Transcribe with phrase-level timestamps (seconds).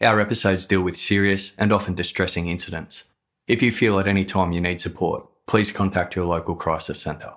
[0.00, 3.04] Our episodes deal with serious and often distressing incidents.
[3.48, 7.32] If you feel at any time you need support, please contact your local crisis centre.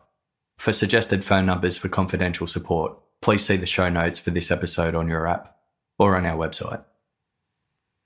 [0.57, 4.93] For suggested phone numbers for confidential support, please see the show notes for this episode
[4.93, 5.55] on your app
[5.97, 6.83] or on our website.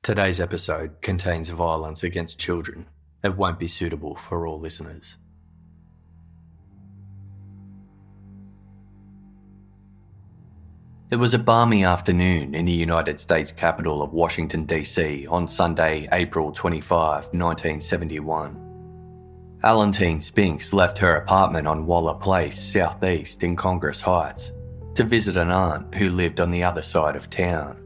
[0.04, 2.86] Today's episode contains violence against children.
[3.24, 5.18] It won't be suitable for all listeners.
[11.14, 15.28] It was a balmy afternoon in the United States capital of Washington, D.C.
[15.28, 19.60] on Sunday, April 25, 1971.
[19.62, 24.54] Allentine Spinks left her apartment on Waller Place, southeast in Congress Heights,
[24.96, 27.78] to visit an aunt who lived on the other side of town.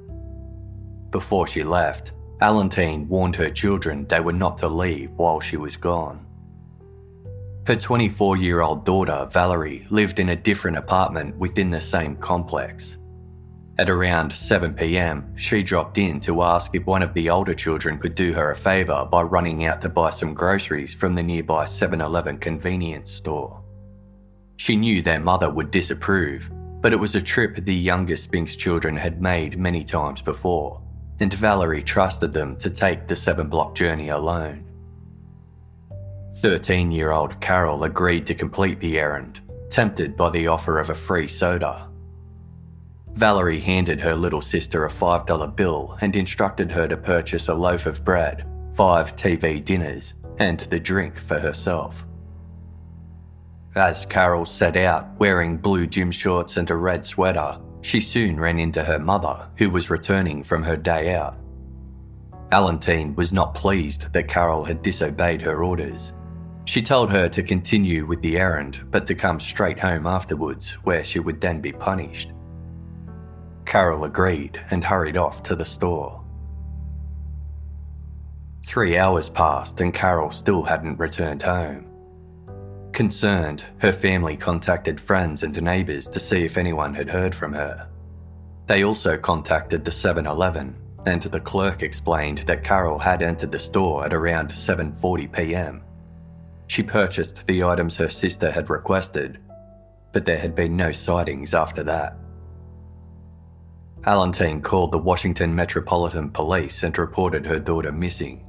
[1.11, 5.75] Before she left, Allentine warned her children they were not to leave while she was
[5.75, 6.25] gone.
[7.65, 12.96] Her 24 year old daughter, Valerie, lived in a different apartment within the same complex.
[13.79, 18.15] At around 7pm, she dropped in to ask if one of the older children could
[18.15, 22.01] do her a favour by running out to buy some groceries from the nearby 7
[22.01, 23.63] Eleven convenience store.
[24.55, 26.49] She knew their mother would disapprove,
[26.81, 30.81] but it was a trip the younger Spinks children had made many times before,
[31.19, 34.63] and Valerie trusted them to take the seven block journey alone.
[36.41, 39.39] 13 year old Carol agreed to complete the errand,
[39.69, 41.86] tempted by the offer of a free soda.
[43.17, 47.87] Valerie handed her little sister a $5 bill and instructed her to purchase a loaf
[47.87, 48.45] of bread,
[48.75, 52.05] five TV dinners, and the drink for herself.
[53.75, 58.59] As Carol set out, wearing blue gym shorts and a red sweater, she soon ran
[58.59, 61.39] into her mother, who was returning from her day out.
[62.51, 66.13] Allentine was not pleased that Carol had disobeyed her orders.
[66.65, 71.03] She told her to continue with the errand, but to come straight home afterwards, where
[71.03, 72.31] she would then be punished.
[73.67, 76.23] Carol agreed and hurried off to the store.
[78.65, 81.85] Three hours passed and Carol still hadn't returned home.
[82.93, 87.89] Concerned, her family contacted friends and neighbours to see if anyone had heard from her.
[88.67, 90.73] They also contacted the 7 Eleven,
[91.05, 95.83] and the clerk explained that Carol had entered the store at around 7:40 p.m.
[96.67, 99.39] She purchased the items her sister had requested,
[100.13, 102.17] but there had been no sightings after that.
[104.07, 108.41] Allentine called the Washington Metropolitan Police and reported her daughter missing.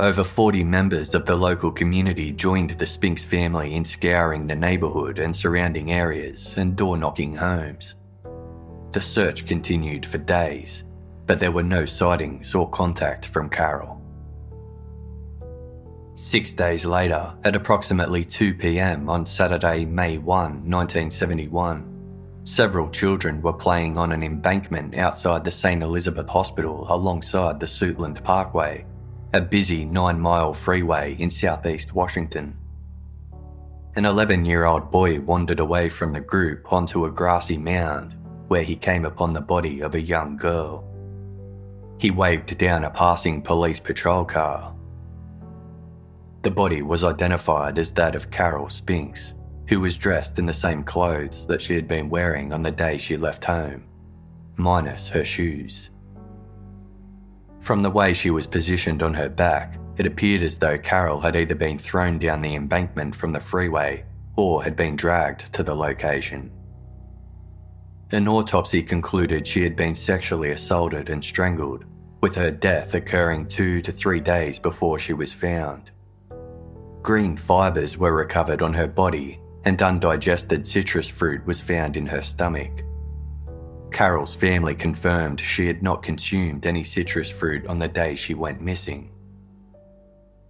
[0.00, 5.20] Over 40 members of the local community joined the Spinks family in scouring the neighbourhood
[5.20, 7.94] and surrounding areas and door knocking homes.
[8.90, 10.82] The search continued for days,
[11.26, 14.02] but there were no sightings or contact from Carol.
[16.16, 21.91] Six days later, at approximately 2 pm on Saturday, May 1, 1971,
[22.44, 25.80] Several children were playing on an embankment outside the St.
[25.80, 28.84] Elizabeth Hospital alongside the Suitland Parkway,
[29.32, 32.56] a busy nine mile freeway in southeast Washington.
[33.94, 38.16] An 11 year old boy wandered away from the group onto a grassy mound
[38.48, 40.84] where he came upon the body of a young girl.
[41.98, 44.74] He waved down a passing police patrol car.
[46.42, 49.34] The body was identified as that of Carol Spinks
[49.68, 52.98] who was dressed in the same clothes that she had been wearing on the day
[52.98, 53.84] she left home,
[54.56, 55.90] minus her shoes.
[57.60, 61.36] From the way she was positioned on her back, it appeared as though Carol had
[61.36, 64.04] either been thrown down the embankment from the freeway
[64.36, 66.50] or had been dragged to the location.
[68.10, 71.84] An autopsy concluded she had been sexually assaulted and strangled,
[72.20, 75.90] with her death occurring two to three days before she was found.
[77.02, 82.22] Green fibres were recovered on her body, and undigested citrus fruit was found in her
[82.22, 82.84] stomach.
[83.92, 88.60] Carol's family confirmed she had not consumed any citrus fruit on the day she went
[88.60, 89.10] missing.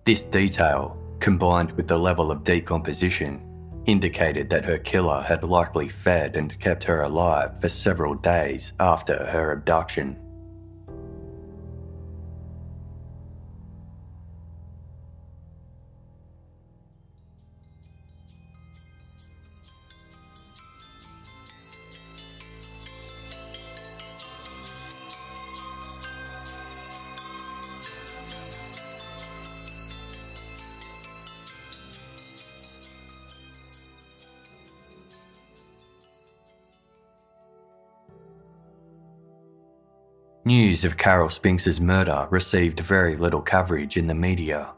[0.05, 3.49] This detail, combined with the level of decomposition,
[3.87, 9.27] indicated that her killer had likely fed and kept her alive for several days after
[9.27, 10.17] her abduction.
[40.55, 44.75] News of Carol Spinks's murder received very little coverage in the media.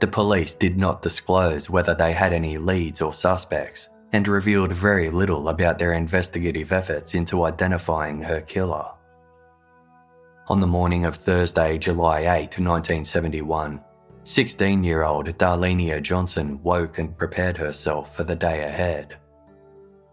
[0.00, 5.10] The police did not disclose whether they had any leads or suspects and revealed very
[5.10, 8.86] little about their investigative efforts into identifying her killer.
[10.48, 13.82] On the morning of Thursday, July 8, 1971,
[14.22, 19.18] 16 year old Darlenia Johnson woke and prepared herself for the day ahead.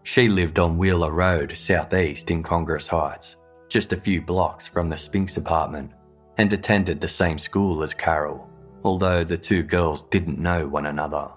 [0.02, 3.36] She lived on Wheeler Road, southeast in Congress Heights,
[3.72, 5.92] just a few blocks from the Spinks apartment,
[6.38, 8.48] and attended the same school as Carol,
[8.84, 11.30] although the two girls didn't know one another.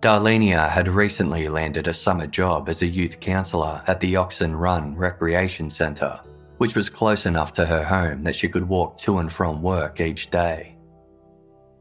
[0.00, 4.96] Darlenia had recently landed a summer job as a youth counsellor at the Oxon Run
[4.96, 6.18] Recreation Centre,
[6.56, 10.00] which was close enough to her home that she could walk to and from work
[10.00, 10.76] each day.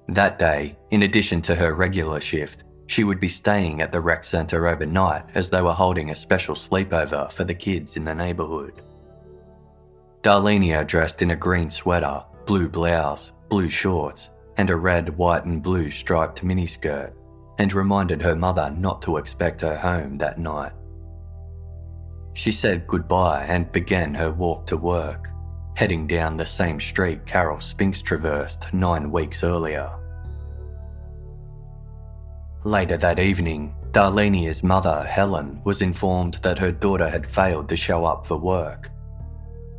[0.09, 4.23] That day, in addition to her regular shift, she would be staying at the rec
[4.23, 8.81] centre overnight as they were holding a special sleepover for the kids in the neighbourhood.
[10.21, 15.63] Darlenia dressed in a green sweater, blue blouse, blue shorts, and a red, white, and
[15.63, 17.13] blue striped miniskirt,
[17.57, 20.73] and reminded her mother not to expect her home that night.
[22.33, 25.29] She said goodbye and began her walk to work,
[25.75, 29.89] heading down the same street Carol Spinks traversed nine weeks earlier.
[32.65, 38.03] Later that evening, Darlenia's mother, Helen, was informed that her daughter had failed to show
[38.03, 38.91] up for work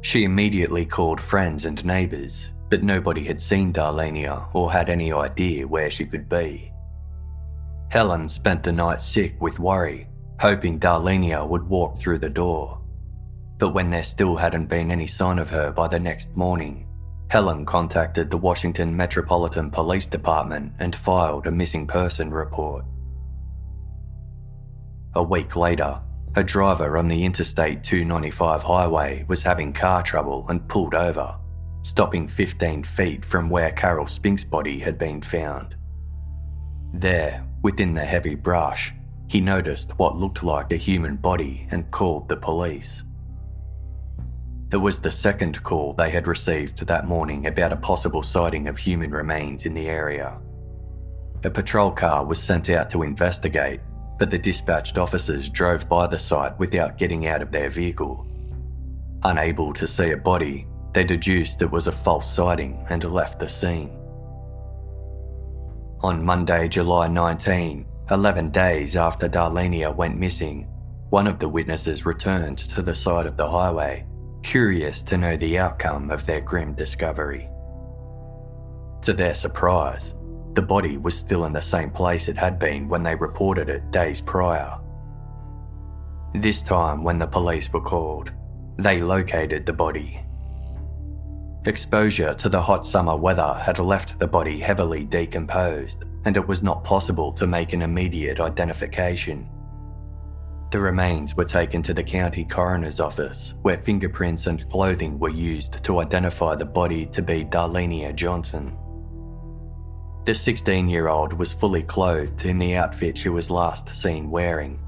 [0.03, 5.67] she immediately called friends and neighbours, but nobody had seen Darlenia or had any idea
[5.67, 6.73] where she could be.
[7.91, 10.09] Helen spent the night sick with worry,
[10.39, 12.81] hoping Darlenia would walk through the door.
[13.59, 16.87] But when there still hadn't been any sign of her by the next morning,
[17.31, 22.85] Helen contacted the Washington Metropolitan Police Department and filed a missing person report.
[25.15, 26.01] A week later,
[26.37, 31.37] a driver on the Interstate 295 highway was having car trouble and pulled over,
[31.83, 35.77] stopping 15 feet from where Carol Spink's body had been found.
[36.93, 38.95] There, within the heavy brush,
[39.29, 43.03] he noticed what looked like a human body and called the police.
[44.73, 48.79] It was the second call they had received that morning about a possible sighting of
[48.79, 50.41] human remains in the area.
[51.43, 53.81] A patrol car was sent out to investigate
[54.21, 58.27] but the dispatched officers drove by the site without getting out of their vehicle.
[59.23, 63.49] Unable to see a body, they deduced it was a false sighting and left the
[63.49, 63.97] scene.
[66.03, 70.69] On Monday, July 19, 11 days after Darlenia went missing,
[71.09, 74.07] one of the witnesses returned to the side of the highway,
[74.43, 77.49] curious to know the outcome of their grim discovery.
[79.03, 80.15] To their surprise,
[80.55, 83.91] the body was still in the same place it had been when they reported it
[83.91, 84.79] days prior.
[86.35, 88.33] This time, when the police were called,
[88.79, 90.25] they located the body.
[91.67, 96.63] Exposure to the hot summer weather had left the body heavily decomposed, and it was
[96.63, 99.49] not possible to make an immediate identification.
[100.71, 105.83] The remains were taken to the county coroner's office, where fingerprints and clothing were used
[105.85, 108.77] to identify the body to be Darlenia Johnson.
[110.31, 114.79] The 16 year old was fully clothed in the outfit she was last seen wearing,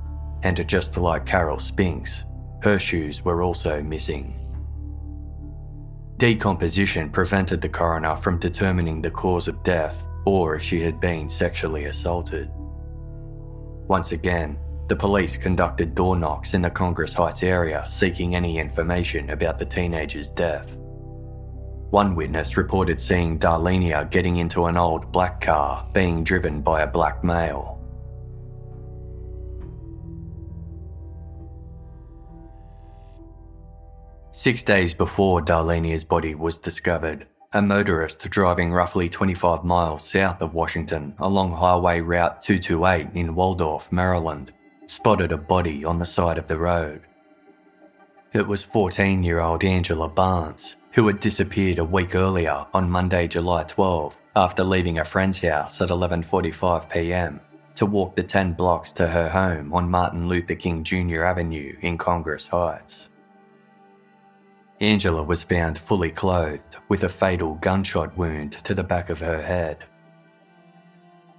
[0.44, 2.22] and just like Carol Spinks,
[2.62, 4.38] her shoes were also missing.
[6.16, 11.28] Decomposition prevented the coroner from determining the cause of death or if she had been
[11.28, 12.48] sexually assaulted.
[13.88, 14.56] Once again,
[14.86, 19.66] the police conducted door knocks in the Congress Heights area seeking any information about the
[19.66, 20.78] teenager's death.
[21.92, 26.86] One witness reported seeing Darlenia getting into an old black car being driven by a
[26.86, 27.78] black male.
[34.32, 40.54] Six days before Darlenia's body was discovered, a motorist driving roughly 25 miles south of
[40.54, 44.50] Washington along Highway Route 228 in Waldorf, Maryland,
[44.86, 47.02] spotted a body on the side of the road.
[48.32, 53.26] It was 14 year old Angela Barnes, who had disappeared a week earlier on Monday,
[53.26, 57.40] July 12, after leaving a friend's house at 11:45 p.m.
[57.74, 61.24] to walk the 10 blocks to her home on Martin Luther King Jr.
[61.24, 63.08] Avenue in Congress Heights.
[64.80, 69.40] Angela was found fully clothed with a fatal gunshot wound to the back of her
[69.40, 69.78] head.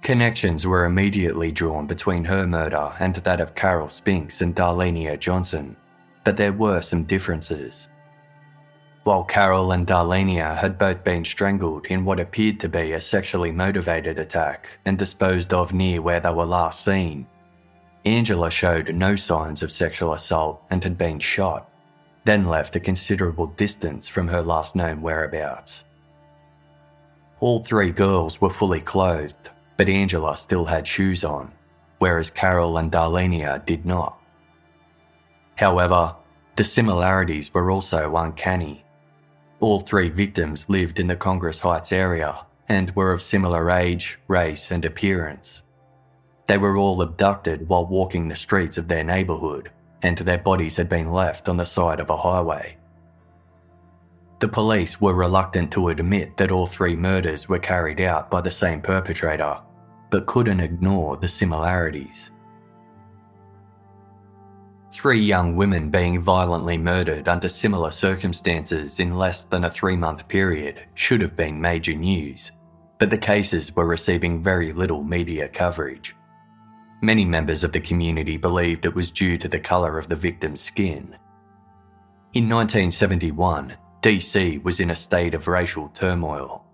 [0.02, 5.76] Connections were immediately drawn between her murder and that of Carol Spinks and Darlenia Johnson,
[6.24, 7.88] but there were some differences.
[9.04, 13.52] While Carol and Darlenia had both been strangled in what appeared to be a sexually
[13.52, 17.26] motivated attack and disposed of near where they were last seen,
[18.04, 21.70] Angela showed no signs of sexual assault and had been shot
[22.24, 25.84] then left a considerable distance from her last known whereabouts.
[27.40, 31.52] All three girls were fully clothed, but Angela still had shoes on,
[31.98, 34.18] whereas Carol and Darlenia did not.
[35.56, 36.16] However,
[36.56, 38.83] the similarities were also uncanny.
[39.64, 44.70] All three victims lived in the Congress Heights area and were of similar age, race,
[44.70, 45.62] and appearance.
[46.46, 49.70] They were all abducted while walking the streets of their neighbourhood
[50.02, 52.76] and their bodies had been left on the side of a highway.
[54.40, 58.50] The police were reluctant to admit that all three murders were carried out by the
[58.50, 59.62] same perpetrator,
[60.10, 62.30] but couldn't ignore the similarities.
[64.94, 70.28] Three young women being violently murdered under similar circumstances in less than a three month
[70.28, 72.52] period should have been major news,
[73.00, 76.14] but the cases were receiving very little media coverage.
[77.02, 80.60] Many members of the community believed it was due to the colour of the victim's
[80.60, 81.16] skin.
[82.32, 86.64] In 1971, DC was in a state of racial turmoil.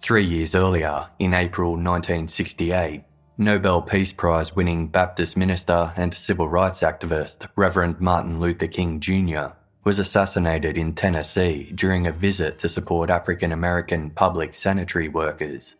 [0.00, 3.02] Three years earlier, in April 1968,
[3.38, 9.48] Nobel Peace Prize winning Baptist minister and civil rights activist Reverend Martin Luther King Jr.
[9.84, 15.74] was assassinated in Tennessee during a visit to support African American public sanitary workers.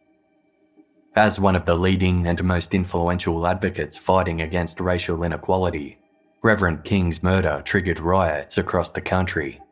[1.15, 5.99] As one of the leading and most influential advocates fighting against racial inequality,
[6.43, 9.63] Reverend King's murder triggered riots across the country,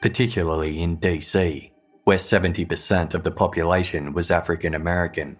[0.00, 1.72] particularly in DC,
[2.04, 5.38] where 70% of the population was African American.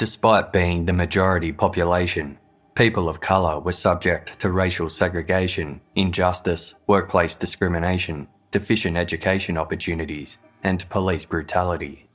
[0.00, 2.38] Despite being the majority population,
[2.74, 10.88] people of colour were subject to racial segregation, injustice, workplace discrimination, deficient education opportunities, and
[10.88, 12.08] police brutality.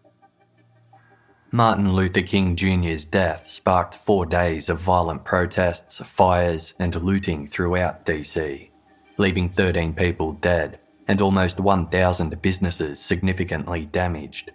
[1.52, 8.04] Martin Luther King Jr.'s death sparked four days of violent protests, fires, and looting throughout
[8.04, 8.72] DC,
[9.20, 14.50] leaving 13 people dead and almost 1,000 businesses significantly damaged.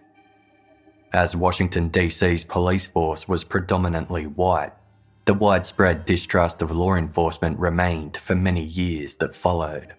[1.13, 4.73] As Washington DC's police force was predominantly white,
[5.25, 9.95] the widespread distrust of law enforcement remained for many years that followed.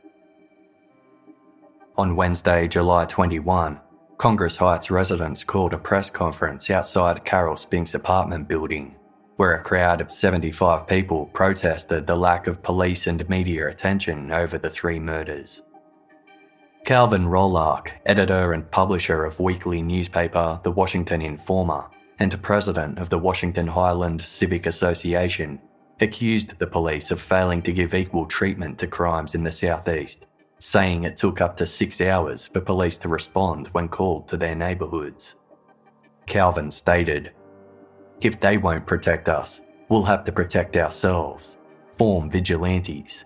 [1.98, 3.82] On Wednesday, July 21,
[4.18, 8.96] Congress Heights residents called a press conference outside Carol Spink's apartment building,
[9.36, 14.58] where a crowd of 75 people protested the lack of police and media attention over
[14.58, 15.62] the three murders.
[16.83, 23.19] Calvin Rolark, editor and publisher of weekly newspaper The Washington Informer and president of the
[23.19, 25.59] Washington Highland Civic Association,
[26.00, 30.25] accused the police of failing to give equal treatment to crimes in the southeast
[30.61, 34.55] saying it took up to six hours for police to respond when called to their
[34.55, 35.35] neighbourhoods.
[36.27, 37.31] Calvin stated,
[38.21, 41.57] If they won't protect us, we'll have to protect ourselves,
[41.93, 43.25] form vigilantes.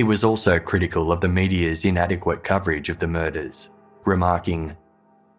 [0.00, 3.68] He was also critical of the media's inadequate coverage of the murders,
[4.06, 4.74] remarking,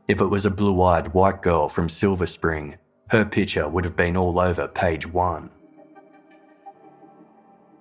[0.07, 2.75] If it was a blue eyed white girl from Silver Spring,
[3.09, 5.49] her picture would have been all over page one.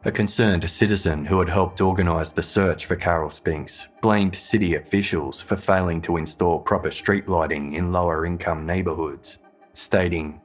[0.07, 5.43] A concerned citizen who had helped organise the search for Carol Spinks blamed city officials
[5.43, 9.37] for failing to install proper street lighting in lower income neighbourhoods,
[9.75, 10.41] stating,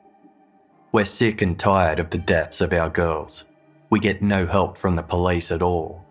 [0.91, 3.45] We're sick and tired of the deaths of our girls.
[3.89, 6.04] We get no help from the police at all.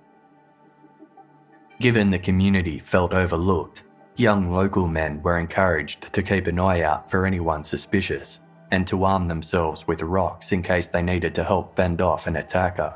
[1.81, 3.83] Given the community felt overlooked,
[4.17, 8.41] young local men were encouraged to keep an eye out for anyone suspicious
[8.71, 12.37] and to arm themselves with rocks in case they needed to help fend off an
[12.37, 12.95] attacker.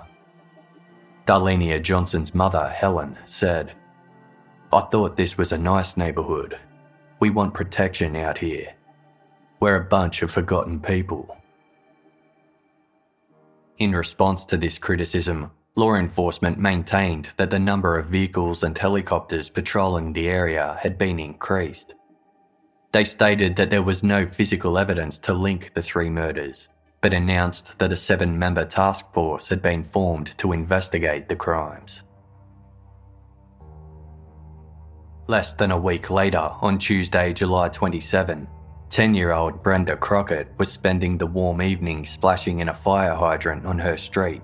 [1.27, 3.73] Darlenia Johnson's mother, Helen, said,
[4.73, 6.59] I thought this was a nice neighbourhood.
[7.21, 8.75] We want protection out here.
[9.61, 11.37] We're a bunch of forgotten people.
[13.79, 19.49] In response to this criticism, law enforcement maintained that the number of vehicles and helicopters
[19.49, 21.95] patrolling the area had been increased.
[22.91, 26.67] They stated that there was no physical evidence to link the three murders,
[27.01, 32.03] but announced that a seven member task force had been formed to investigate the crimes.
[35.29, 38.49] Less than a week later, on Tuesday, July 27,
[38.89, 43.65] 10 year old Brenda Crockett was spending the warm evening splashing in a fire hydrant
[43.65, 44.43] on her street,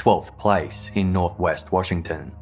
[0.00, 2.32] 12th place in northwest Washington.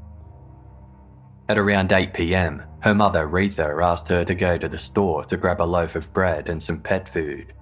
[1.49, 5.37] At around 8 pm, her mother Retha asked her to go to the store to
[5.37, 7.53] grab a loaf of bread and some pet food.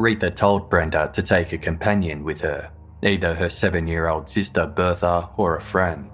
[0.00, 2.72] Retha told Brenda to take a companion with her,
[3.04, 6.10] either her seven year old sister Bertha or a friend.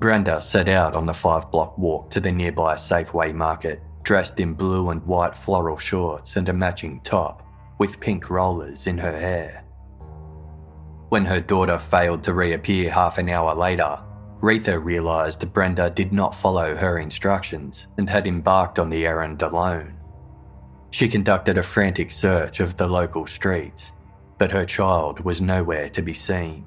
[0.00, 4.54] Brenda set out on the five block walk to the nearby Safeway market, dressed in
[4.54, 7.46] blue and white floral shorts and a matching top,
[7.78, 9.67] with pink rollers in her hair.
[11.08, 13.98] When her daughter failed to reappear half an hour later,
[14.40, 19.98] Retha realised Brenda did not follow her instructions and had embarked on the errand alone.
[20.90, 23.92] She conducted a frantic search of the local streets,
[24.38, 26.66] but her child was nowhere to be seen.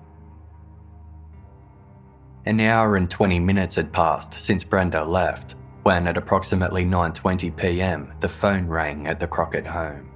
[2.45, 8.13] An hour and 20 minutes had passed since Brenda left, when at approximately 9:20 p.m.
[8.19, 10.09] the phone rang at the Crockett home.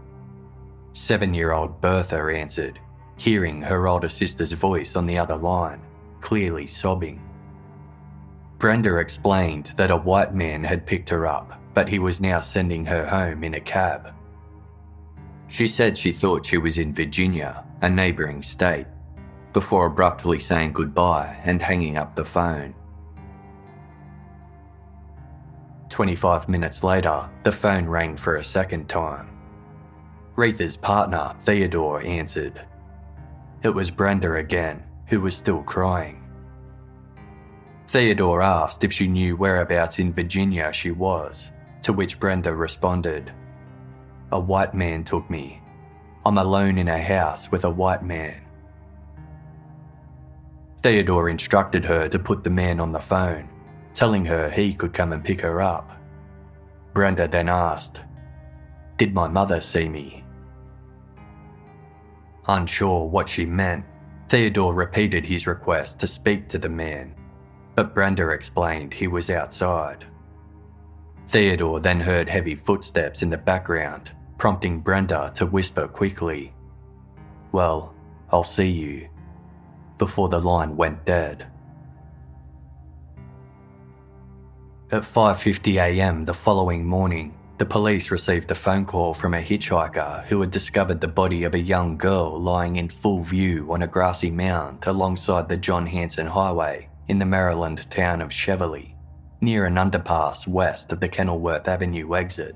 [0.94, 2.80] 7-year-old Bertha answered,
[3.18, 5.82] hearing her older sister's voice on the other line,
[6.22, 7.22] clearly sobbing.
[8.58, 12.86] Brenda explained that a white man had picked her up, but he was now sending
[12.86, 14.14] her home in a cab.
[15.48, 18.88] She said she thought she was in Virginia, a neighbouring state,
[19.54, 22.74] before abruptly saying goodbye and hanging up the phone.
[25.90, 29.30] 25 minutes later, the phone rang for a second time.
[30.36, 32.66] Retha's partner, Theodore, answered.
[33.66, 36.24] It was Brenda again, who was still crying.
[37.88, 43.34] Theodore asked if she knew whereabouts in Virginia she was, to which Brenda responded,
[44.32, 45.64] A white man took me.
[46.28, 48.40] I'm alone in a house with a white man.
[50.84, 53.50] Theodore instructed her to put the man on the phone,
[53.96, 55.90] telling her he could come and pick her up.
[56.94, 58.00] Brenda then asked,
[58.98, 60.25] Did my mother see me?
[62.48, 63.86] Unsure what she meant,
[64.28, 67.16] Theodore repeated his request to speak to the man,
[67.76, 70.06] but Brenda explained he was outside.
[71.28, 76.54] Theodore then heard heavy footsteps in the background, prompting Brenda to whisper quickly,
[77.52, 77.94] Well,
[78.32, 79.10] I'll see you
[79.98, 81.48] before the line went dead.
[84.92, 86.26] At 5:50 a.m.
[86.26, 91.00] the following morning, the police received a phone call from a hitchhiker who had discovered
[91.00, 95.48] the body of a young girl lying in full view on a grassy mound alongside
[95.48, 98.96] the John Hanson Highway in the Maryland town of Cheverly,
[99.42, 102.56] near an underpass west of the Kenilworth Avenue exit.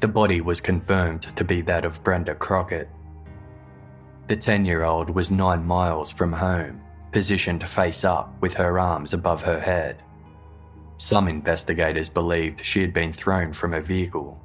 [0.00, 2.88] The body was confirmed to be that of Brenda Crockett,
[4.26, 6.80] the 10 year old was nine miles from home,
[7.12, 10.02] positioned face up with her arms above her head.
[10.96, 14.40] Some investigators believed she had been thrown from a vehicle.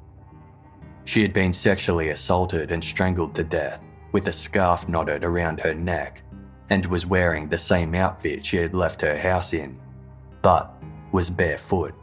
[1.04, 3.82] She had been sexually assaulted and strangled to death
[4.12, 6.22] with a scarf knotted around her neck
[6.68, 9.78] and was wearing the same outfit she had left her house in,
[10.42, 10.72] but
[11.12, 11.94] was barefoot.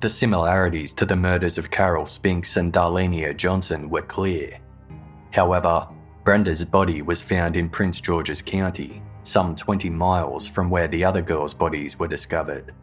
[0.00, 4.60] The similarities to the murders of Carol Spinks and Darlenia Johnson were clear
[5.30, 5.86] However,
[6.24, 11.22] Brenda's body was found in Prince George's County, some 20 miles from where the other
[11.22, 12.74] girls' bodies were discovered.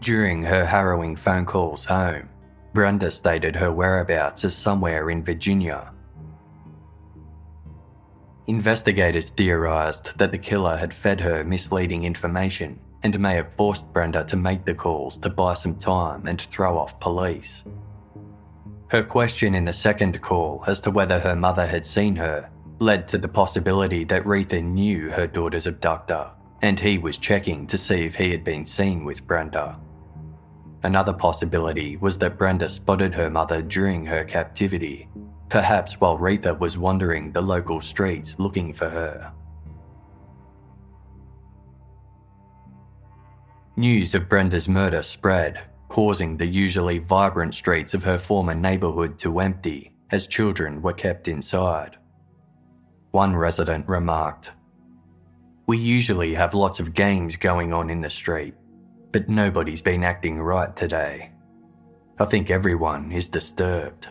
[0.00, 2.28] During her harrowing phone calls home,
[2.72, 5.92] Brenda stated her whereabouts as somewhere in Virginia.
[8.46, 14.24] Investigators theorised that the killer had fed her misleading information and may have forced Brenda
[14.24, 17.64] to make the calls to buy some time and throw off police.
[18.88, 23.06] Her question in the second call as to whether her mother had seen her led
[23.06, 28.06] to the possibility that Retha knew her daughter's abductor, and he was checking to see
[28.06, 29.78] if he had been seen with Brenda.
[30.82, 35.10] Another possibility was that Brenda spotted her mother during her captivity,
[35.50, 39.32] perhaps while Retha was wandering the local streets looking for her.
[43.76, 49.40] News of Brenda's murder spread, causing the usually vibrant streets of her former neighbourhood to
[49.40, 51.96] empty as children were kept inside.
[53.12, 54.52] One resident remarked,
[55.66, 58.54] We usually have lots of games going on in the street,
[59.10, 61.32] but nobody's been acting right today.
[62.20, 64.08] I think everyone is disturbed.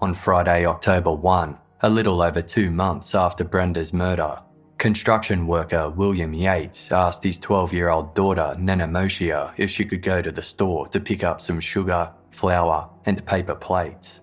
[0.00, 4.38] On Friday, October 1, A little over two months after Brenda's murder,
[4.76, 10.20] construction worker William Yates asked his 12 year old daughter Nenomoshia if she could go
[10.20, 14.20] to the store to pick up some sugar, flour, and paper plates.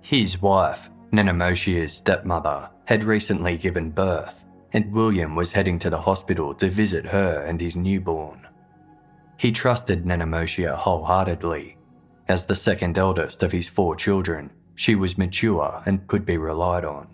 [0.00, 6.52] His wife, Nenomoshia's stepmother, had recently given birth, and William was heading to the hospital
[6.54, 8.46] to visit her and his newborn.
[9.36, 11.76] He trusted Nenomoshia wholeheartedly.
[12.26, 16.84] As the second eldest of his four children, she was mature and could be relied
[16.84, 17.08] on.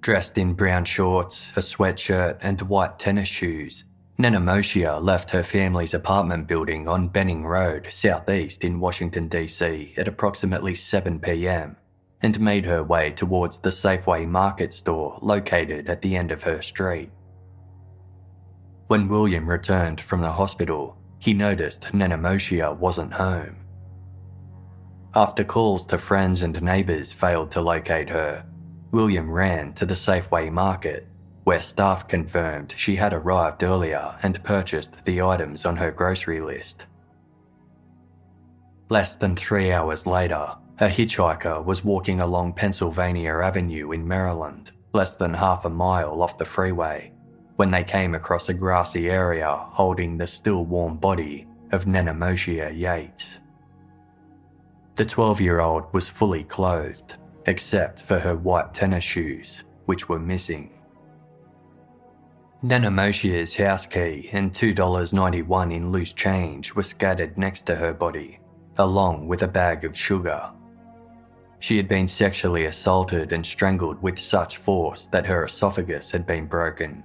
[0.00, 3.84] Dressed in brown shorts, a sweatshirt, and white tennis shoes,
[4.18, 10.76] Nenomoshia left her family's apartment building on Benning Road, southeast in Washington, D.C., at approximately
[10.76, 11.76] 7 pm
[12.24, 16.62] and made her way towards the Safeway market store located at the end of her
[16.62, 17.10] street.
[18.86, 23.56] When William returned from the hospital, he noticed Nenomoshia wasn't home.
[25.14, 28.46] After calls to friends and neighbours failed to locate her,
[28.90, 31.06] William ran to the Safeway market,
[31.44, 36.86] where staff confirmed she had arrived earlier and purchased the items on her grocery list.
[38.88, 45.14] Less than three hours later, a hitchhiker was walking along Pennsylvania Avenue in Maryland, less
[45.14, 47.12] than half a mile off the freeway,
[47.56, 53.38] when they came across a grassy area holding the still warm body of Nenomoshia Yates.
[54.96, 60.18] The 12 year old was fully clothed, except for her white tennis shoes, which were
[60.18, 60.70] missing.
[62.64, 68.40] Nenomoshia's house key and $2.91 in loose change were scattered next to her body,
[68.78, 70.50] along with a bag of sugar.
[71.64, 76.44] She had been sexually assaulted and strangled with such force that her esophagus had been
[76.44, 77.02] broken.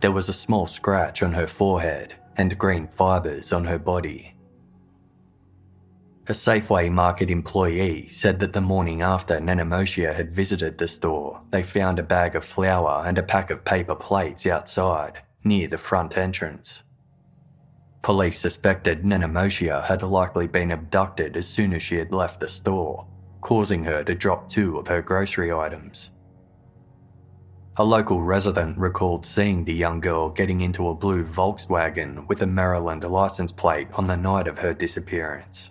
[0.00, 4.34] There was a small scratch on her forehead and green fibres on her body.
[6.26, 11.62] A Safeway Market employee said that the morning after Nenomoshia had visited the store, they
[11.62, 16.16] found a bag of flour and a pack of paper plates outside, near the front
[16.16, 16.82] entrance.
[18.02, 23.06] Police suspected Nenomoshia had likely been abducted as soon as she had left the store,
[23.40, 26.10] causing her to drop two of her grocery items.
[27.76, 32.46] A local resident recalled seeing the young girl getting into a blue Volkswagen with a
[32.46, 35.70] Maryland license plate on the night of her disappearance.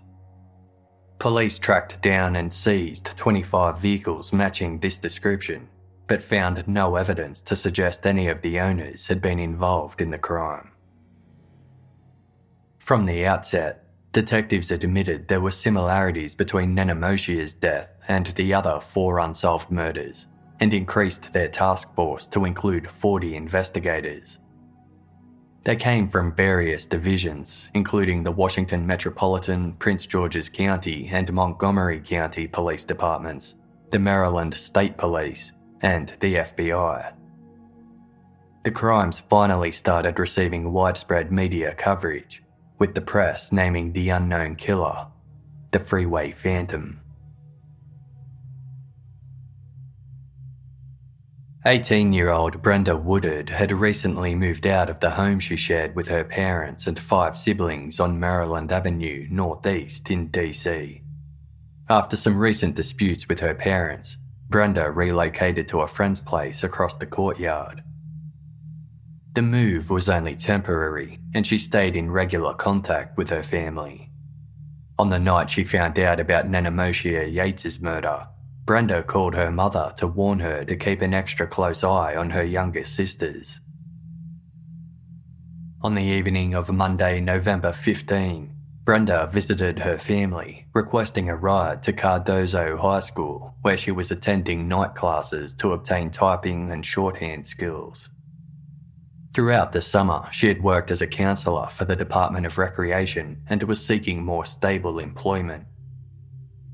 [1.19, 5.67] Police tracked down and seized 25 vehicles matching this description,
[6.07, 10.17] but found no evidence to suggest any of the owners had been involved in the
[10.17, 10.71] crime.
[12.79, 19.19] From the outset, detectives admitted there were similarities between Nenomoshia's death and the other four
[19.19, 20.27] unsolved murders,
[20.59, 24.39] and increased their task force to include 40 investigators.
[25.63, 32.47] They came from various divisions, including the Washington Metropolitan, Prince George's County, and Montgomery County
[32.47, 33.55] Police Departments,
[33.91, 37.13] the Maryland State Police, and the FBI.
[38.63, 42.43] The crimes finally started receiving widespread media coverage,
[42.79, 45.07] with the press naming the unknown killer
[45.71, 46.99] the Freeway Phantom.
[51.65, 56.07] 18 year old Brenda Woodard had recently moved out of the home she shared with
[56.07, 61.01] her parents and five siblings on Maryland Avenue, Northeast in DC.
[61.89, 67.05] After some recent disputes with her parents, Brenda relocated to a friend's place across the
[67.05, 67.83] courtyard.
[69.33, 74.11] The move was only temporary, and she stayed in regular contact with her family.
[74.97, 78.27] On the night she found out about Nenomoshia Yates's murder,
[78.65, 82.43] Brenda called her mother to warn her to keep an extra close eye on her
[82.43, 83.61] younger sisters.
[85.81, 91.93] On the evening of Monday, November 15, Brenda visited her family, requesting a ride to
[91.93, 98.09] Cardozo High School, where she was attending night classes to obtain typing and shorthand skills.
[99.33, 103.61] Throughout the summer, she had worked as a counsellor for the Department of Recreation and
[103.63, 105.65] was seeking more stable employment.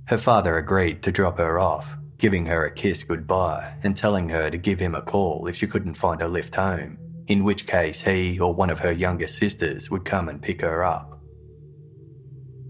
[0.05, 4.49] Her father agreed to drop her off, giving her a kiss goodbye and telling her
[4.49, 8.01] to give him a call if she couldn't find a lift home, in which case
[8.01, 11.19] he or one of her younger sisters would come and pick her up.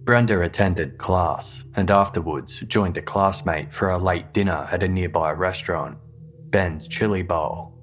[0.03, 5.31] Brenda attended class and afterwards joined a classmate for a late dinner at a nearby
[5.31, 5.97] restaurant,
[6.49, 7.74] Ben's Chili Bowl.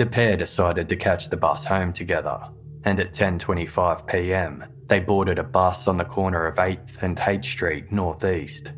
[0.00, 2.40] The pair decided to catch the bus home together,
[2.84, 7.44] and at 10:25 p.m., they boarded a bus on the corner of 8th and H
[7.44, 8.72] Street Northeast.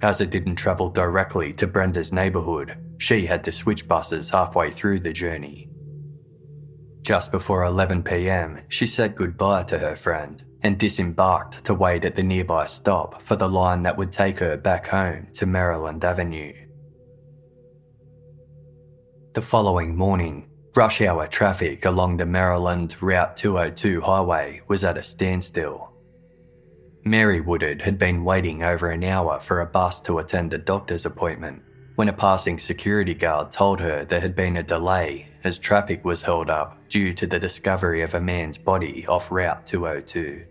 [0.00, 5.00] As it didn't travel directly to Brenda's neighbourhood, she had to switch buses halfway through
[5.00, 5.68] the journey.
[7.02, 12.14] Just before 11 pm, she said goodbye to her friend and disembarked to wait at
[12.14, 16.59] the nearby stop for the line that would take her back home to Maryland Avenue.
[19.32, 25.04] The following morning, rush hour traffic along the Maryland Route 202 highway was at a
[25.04, 25.92] standstill.
[27.04, 31.06] Mary Woodard had been waiting over an hour for a bus to attend a doctor's
[31.06, 31.62] appointment
[31.94, 36.22] when a passing security guard told her there had been a delay as traffic was
[36.22, 40.44] held up due to the discovery of a man's body off Route 202.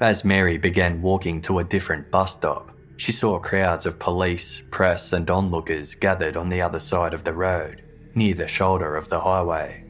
[0.00, 5.12] As Mary began walking to a different bus stop, she saw crowds of police, press,
[5.12, 7.82] and onlookers gathered on the other side of the road,
[8.14, 9.84] near the shoulder of the highway.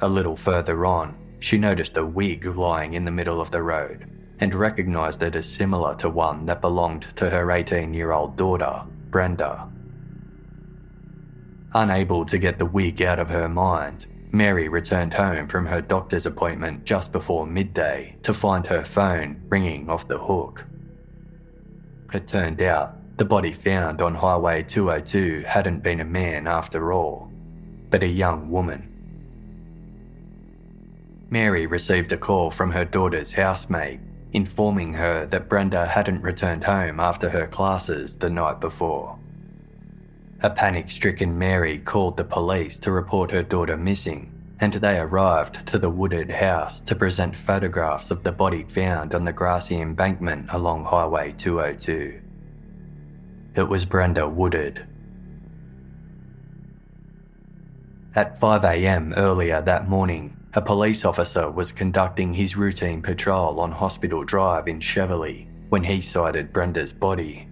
[0.00, 4.10] A little further on, she noticed a wig lying in the middle of the road
[4.40, 8.84] and recognised it as similar to one that belonged to her 18 year old daughter,
[9.10, 9.68] Brenda.
[11.74, 16.26] Unable to get the wig out of her mind, Mary returned home from her doctor's
[16.26, 20.64] appointment just before midday to find her phone ringing off the hook.
[22.12, 27.30] It turned out the body found on Highway 202 hadn't been a man after all,
[27.90, 28.94] but a young woman.
[31.30, 34.00] Mary received a call from her daughter's housemate
[34.32, 39.18] informing her that Brenda hadn't returned home after her classes the night before.
[40.42, 45.66] A panic stricken Mary called the police to report her daughter missing, and they arrived
[45.66, 50.46] to the Woodard house to present photographs of the body found on the grassy embankment
[50.50, 52.20] along Highway 202.
[53.54, 54.86] It was Brenda Woodard.
[58.14, 64.24] At 5am earlier that morning, a police officer was conducting his routine patrol on Hospital
[64.24, 67.46] Drive in Cheverly when he sighted Brenda's body.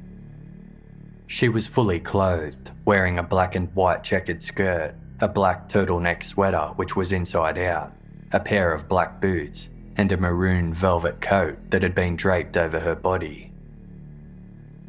[1.28, 6.72] She was fully clothed, wearing a black and white checkered skirt, a black turtleneck sweater
[6.76, 7.92] which was inside out,
[8.32, 12.80] a pair of black boots, and a maroon velvet coat that had been draped over
[12.80, 13.50] her body.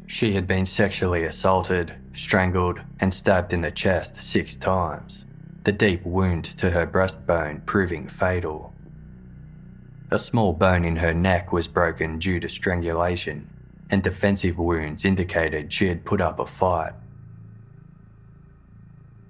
[0.06, 5.24] She had been sexually assaulted, strangled, and stabbed in the chest six times
[5.64, 8.72] the deep wound to her breastbone proving fatal.
[10.10, 13.50] A small bone in her neck was broken due to strangulation,
[13.90, 16.94] and defensive wounds indicated she had put up a fight.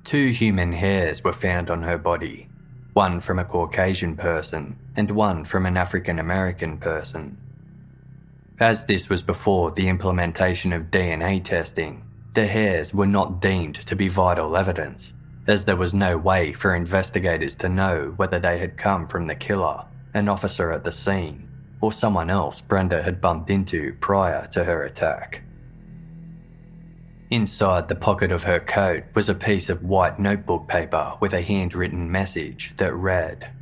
[0.08, 2.48] Two human hairs were found on her body,
[2.94, 7.36] one from a Caucasian person and one from an African American person.
[8.58, 13.94] As this was before the implementation of DNA testing, the hairs were not deemed to
[13.94, 15.12] be vital evidence
[15.46, 19.34] as there was no way for investigators to know whether they had come from the
[19.34, 21.46] killer, an officer at the scene,
[21.82, 25.42] or someone else Brenda had bumped into prior to her attack.
[27.30, 31.42] Inside the pocket of her coat was a piece of white notebook paper with a
[31.42, 33.52] handwritten message that read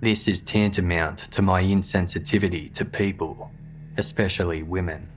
[0.00, 3.52] This is tantamount to my insensitivity to people,
[3.96, 5.08] especially women.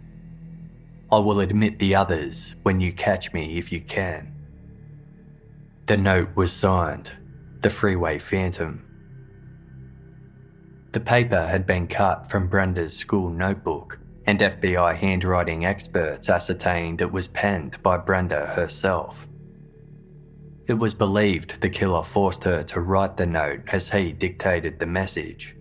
[1.12, 4.32] I will admit the others when you catch me if you can.
[5.88, 7.12] The note was signed
[7.62, 8.86] The Freeway Phantom.
[10.92, 17.12] The paper had been cut from Brenda's school notebook, and FBI handwriting experts ascertained it
[17.12, 19.28] was penned by Brenda herself.
[20.68, 24.88] It was believed the killer forced her to write the note as he dictated the
[24.88, 25.56] message.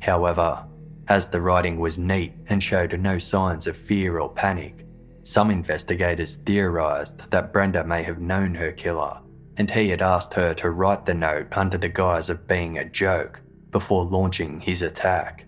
[0.00, 0.64] However,
[1.08, 4.86] as the writing was neat and showed no signs of fear or panic,
[5.24, 9.20] some investigators theorised that Brenda may have known her killer,
[9.56, 12.88] and he had asked her to write the note under the guise of being a
[12.88, 13.40] joke
[13.72, 15.45] before launching his attack.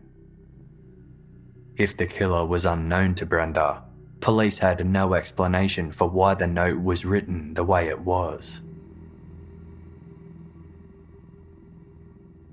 [1.79, 3.85] If the killer was unknown to Brenda,
[4.19, 8.61] police had no explanation for why the note was written the way it was.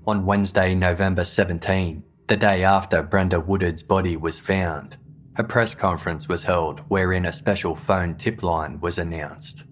[0.06, 4.96] On Wednesday, November 17, the day after Brenda Woodard's body was found,
[5.34, 9.64] a press conference was held wherein a special phone tip line was announced.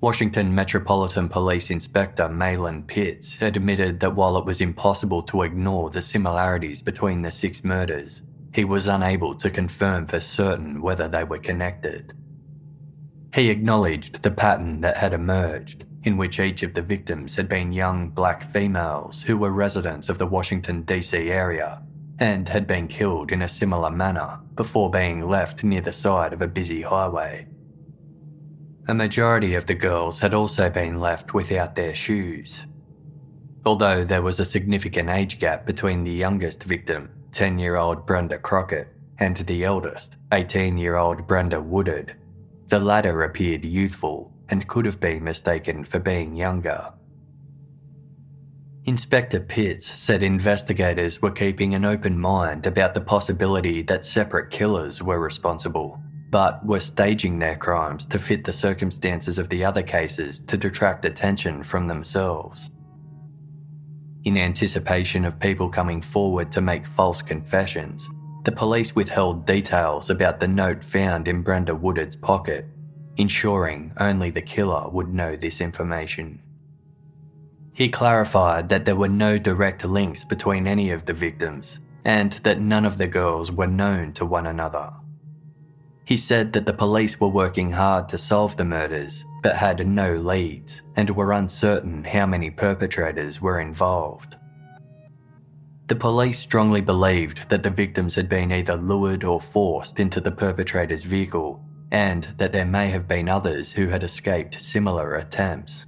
[0.00, 6.02] Washington Metropolitan Police Inspector Malin Pitts admitted that while it was impossible to ignore the
[6.02, 8.20] similarities between the six murders,
[8.54, 12.12] he was unable to confirm for certain whether they were connected.
[13.34, 17.72] He acknowledged the pattern that had emerged, in which each of the victims had been
[17.72, 21.30] young black females who were residents of the Washington, D.C.
[21.30, 21.82] area
[22.18, 26.40] and had been killed in a similar manner before being left near the side of
[26.40, 27.46] a busy highway.
[28.86, 32.66] A majority of the girls had also been left without their shoes.
[33.64, 38.38] Although there was a significant age gap between the youngest victim, 10 year old Brenda
[38.38, 38.86] Crockett,
[39.18, 42.14] and the eldest, 18 year old Brenda Woodard,
[42.68, 46.92] the latter appeared youthful and could have been mistaken for being younger.
[48.84, 55.02] Inspector Pitts said investigators were keeping an open mind about the possibility that separate killers
[55.02, 55.98] were responsible,
[56.30, 61.04] but were staging their crimes to fit the circumstances of the other cases to detract
[61.04, 62.70] attention from themselves.
[64.24, 68.08] In anticipation of people coming forward to make false confessions,
[68.44, 72.66] the police withheld details about the note found in Brenda Woodard's pocket,
[73.18, 76.40] ensuring only the killer would know this information.
[77.74, 82.60] He clarified that there were no direct links between any of the victims and that
[82.60, 84.90] none of the girls were known to one another.
[86.06, 90.16] He said that the police were working hard to solve the murders but had no
[90.16, 94.36] leads and were uncertain how many perpetrators were involved.
[95.86, 100.32] The police strongly believed that the victims had been either lured or forced into the
[100.32, 105.84] perpetrator's vehicle and that there may have been others who had escaped similar attempts.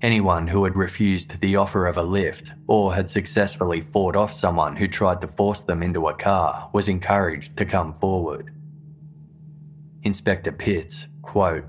[0.00, 4.76] Anyone who had refused the offer of a lift or had successfully fought off someone
[4.76, 8.50] who tried to force them into a car was encouraged to come forward.
[10.02, 11.66] Inspector Pitts, quote,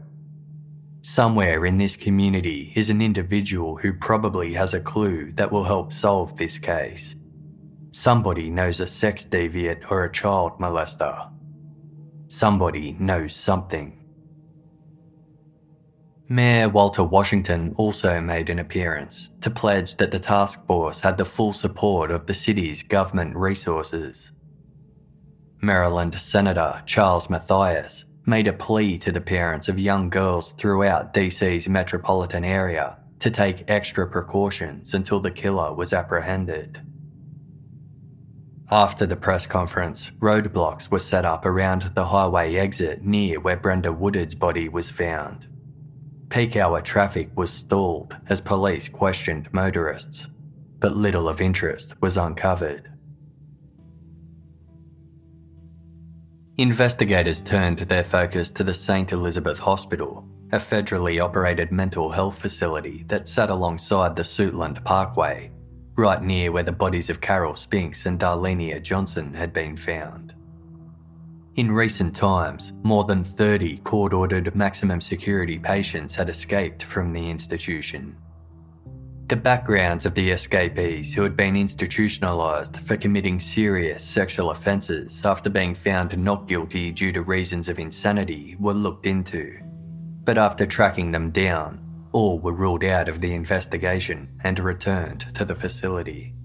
[1.07, 5.93] Somewhere in this community is an individual who probably has a clue that will help
[5.93, 7.15] solve this case.
[7.91, 11.29] Somebody knows a sex deviant or a child molester.
[12.27, 14.03] Somebody knows something.
[16.27, 21.23] Mayor Walter Washington also made an appearance to pledge that the task force had the
[21.23, 24.31] full support of the city's government resources.
[25.61, 31.69] Maryland Senator Charles Mathias made a plea to the parents of young girls throughout DC's
[31.69, 36.81] metropolitan area to take extra precautions until the killer was apprehended.
[38.71, 43.93] After the press conference, roadblocks were set up around the highway exit near where Brenda
[43.93, 45.47] Woodard's body was found.
[46.29, 50.27] Peak hour traffic was stalled as police questioned motorists,
[50.79, 52.91] but little of interest was uncovered.
[56.57, 59.11] Investigators turned their focus to the St.
[59.11, 65.51] Elizabeth Hospital, a federally operated mental health facility that sat alongside the Suitland Parkway,
[65.97, 70.33] right near where the bodies of Carol Spinks and Darlenia Johnson had been found.
[71.55, 77.29] In recent times, more than 30 court ordered maximum security patients had escaped from the
[77.29, 78.15] institution.
[79.27, 85.49] The backgrounds of the escapees who had been institutionalised for committing serious sexual offences after
[85.49, 89.59] being found not guilty due to reasons of insanity were looked into.
[90.23, 95.43] But after tracking them down, all were ruled out of the investigation and returned to
[95.43, 96.35] the facility.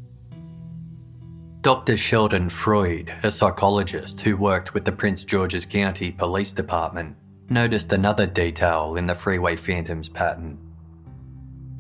[1.61, 1.99] Dr.
[1.99, 7.15] Sheldon Freud, a psychologist who worked with the Prince George's County Police Department,
[7.51, 10.70] noticed another detail in the Freeway Phantoms pattern.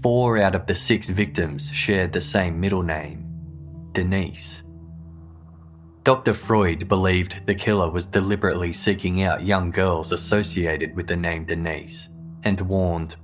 [0.02, 3.26] Four out of the six victims shared the same middle name
[3.92, 4.62] Denise.
[6.04, 6.32] Dr.
[6.32, 12.08] Freud believed the killer was deliberately seeking out young girls associated with the name Denise
[12.42, 13.16] and warned,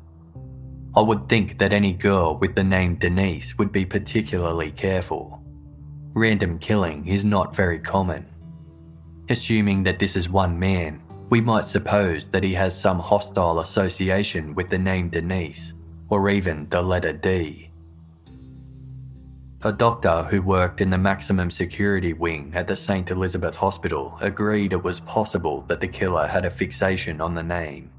[0.94, 5.42] I would think that any girl with the name Denise would be particularly careful
[6.16, 8.24] random killing is not very common.
[9.28, 14.54] Assuming that this is one man, we might suppose that he has some hostile association
[14.54, 15.74] with the name Denise,
[16.08, 17.70] or even the letter D.
[19.62, 23.10] A doctor who worked in the maximum security wing at the St.
[23.10, 27.90] Elizabeth Hospital agreed it was possible that the killer had a fixation on the name.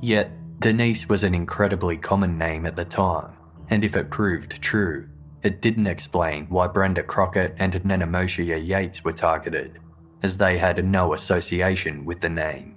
[0.00, 3.32] Yet, Denise was an incredibly common name at the time,
[3.68, 5.08] and if it proved true,
[5.42, 9.80] it didn't explain why Brenda Crockett and Nenomoshia Yates were targeted,
[10.22, 12.73] as they had no association with the name.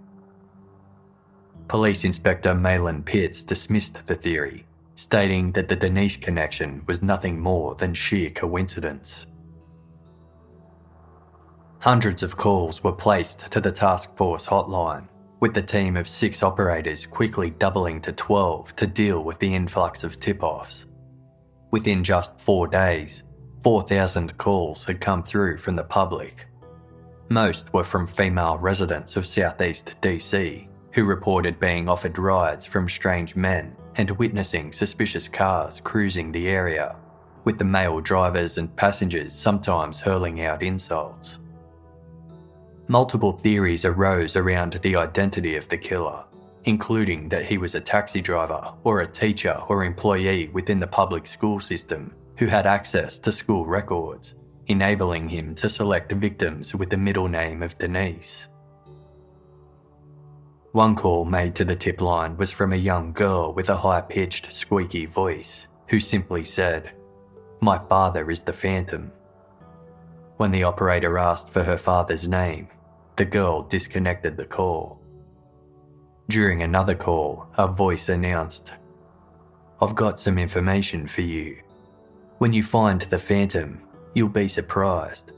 [1.67, 7.75] Police Inspector Mahlon Pitts dismissed the theory, stating that the Denise connection was nothing more
[7.75, 9.25] than sheer coincidence.
[11.79, 15.09] Hundreds of calls were placed to the task force hotline,
[15.41, 20.05] with the team of six operators quickly doubling to 12 to deal with the influx
[20.05, 20.87] of tip offs.
[21.71, 23.23] Within just four days,
[23.61, 26.47] 4,000 calls had come through from the public.
[27.27, 33.35] Most were from female residents of southeast DC who reported being offered rides from strange
[33.35, 36.95] men and witnessing suspicious cars cruising the area,
[37.43, 41.39] with the male drivers and passengers sometimes hurling out insults.
[42.87, 46.23] Multiple theories arose around the identity of the killer,
[46.63, 51.27] including that he was a taxi driver or a teacher or employee within the public
[51.27, 54.35] school system who had access to school records,
[54.67, 58.47] enabling him to select victims with the middle name of Denise.
[60.73, 64.01] One call made to the tip line was from a young girl with a high
[64.01, 66.91] pitched, squeaky voice who simply said,
[67.61, 69.11] My father is the Phantom.
[70.35, 72.67] When the operator asked for her father's name,
[73.15, 75.01] the girl disconnected the call.
[76.29, 78.73] During another call, a voice announced,
[79.81, 81.57] I've got some information for you.
[82.39, 83.81] When you find the Phantom,
[84.13, 85.31] you'll be surprised,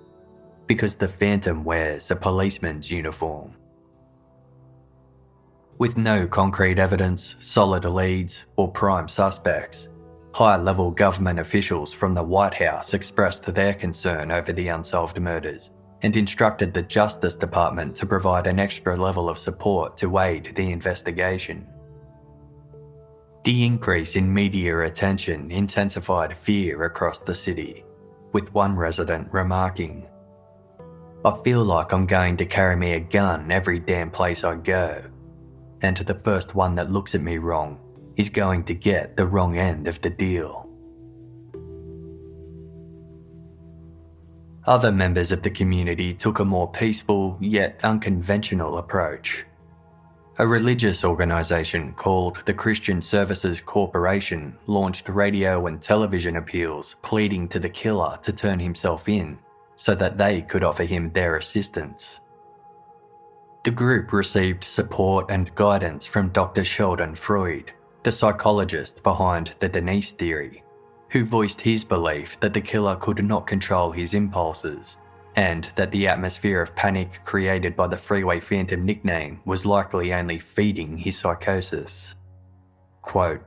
[0.65, 3.55] because the Phantom wears a policeman's uniform.
[5.80, 9.88] With no concrete evidence, solid leads, or prime suspects,
[10.34, 15.71] high level government officials from the White House expressed their concern over the unsolved murders
[16.01, 20.69] and instructed the Justice Department to provide an extra level of support to aid the
[20.69, 21.65] investigation.
[23.45, 27.86] The increase in media attention intensified fear across the city,
[28.34, 30.09] with one resident remarking,
[31.23, 35.09] I feel like I'm going to carry me a gun every damn place I go
[35.82, 37.80] and to the first one that looks at me wrong
[38.15, 40.69] is going to get the wrong end of the deal.
[44.65, 49.45] Other members of the community took a more peaceful yet unconventional approach.
[50.38, 57.59] A religious organisation called the Christian Services Corporation launched radio and television appeals pleading to
[57.59, 59.38] the killer to turn himself in
[59.75, 62.19] so that they could offer him their assistance.
[63.64, 66.64] The group received support and guidance from Dr.
[66.64, 70.64] Sheldon Freud, the psychologist behind the Denise theory,
[71.10, 74.97] who voiced his belief that the killer could not control his impulses
[75.36, 80.39] and that the atmosphere of panic created by the Freeway Phantom nickname was likely only
[80.39, 82.16] feeding his psychosis.
[83.01, 83.41] Quote,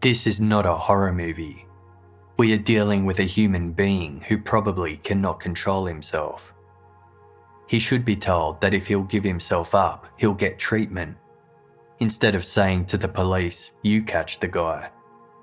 [0.00, 1.66] This is not a horror movie.
[2.38, 6.54] We are dealing with a human being who probably cannot control himself
[7.68, 11.16] he should be told that if he'll give himself up, he'll get treatment.
[12.00, 14.90] Instead of saying to the police, you catch the guy,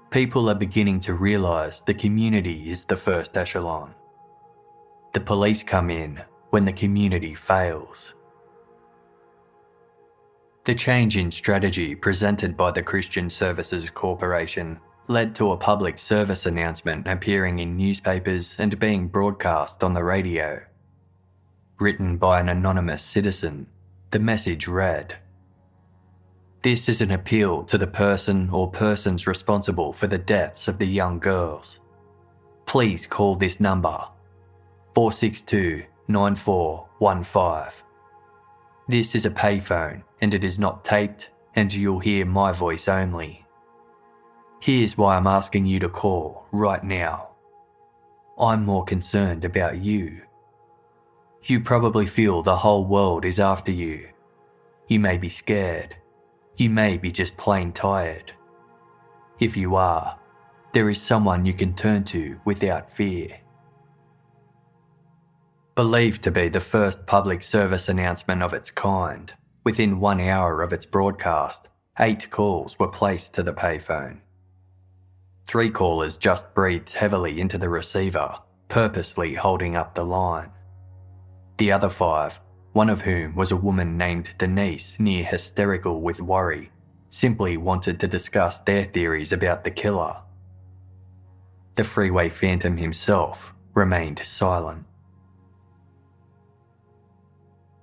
[0.10, 3.94] people are beginning to realise the community is the first echelon.
[5.14, 8.14] The police come in when the community fails.
[10.66, 16.48] The change in strategy presented by the Christian Services Corporation led to a public service
[16.48, 20.60] announcement appearing in newspapers and being broadcast on the radio.
[21.78, 23.68] Written by an anonymous citizen,
[24.12, 25.18] the message read
[26.62, 30.88] This is an appeal to the person or persons responsible for the deaths of the
[30.88, 31.82] young girls.
[32.66, 34.08] Please call this number
[34.94, 37.84] 462 9415.
[38.88, 43.46] This is a payphone and it is not taped, and you'll hear my voice only.
[44.62, 47.32] Here's why I'm asking you to call right now.
[48.40, 50.22] I'm more concerned about you
[51.50, 54.10] you probably feel the whole world is after you.
[54.88, 55.96] You may be scared.
[56.58, 58.32] You may be just plain tired.
[59.40, 60.18] If you are,
[60.74, 63.40] there is someone you can turn to without fear.
[65.76, 69.34] Believed to be the first public service announcement of its kind,
[69.64, 71.68] within one hour of its broadcast,
[72.00, 74.20] eight calls were placed to the payphone.
[75.46, 78.40] Three callers just breathed heavily into the receiver,
[78.70, 80.52] purposely holding up the line.
[81.58, 82.40] The other five,
[82.74, 86.72] one of whom was a woman named Denise, near hysterical with worry,
[87.10, 90.22] simply wanted to discuss their theories about the killer.
[91.76, 94.86] The freeway phantom himself remained silent.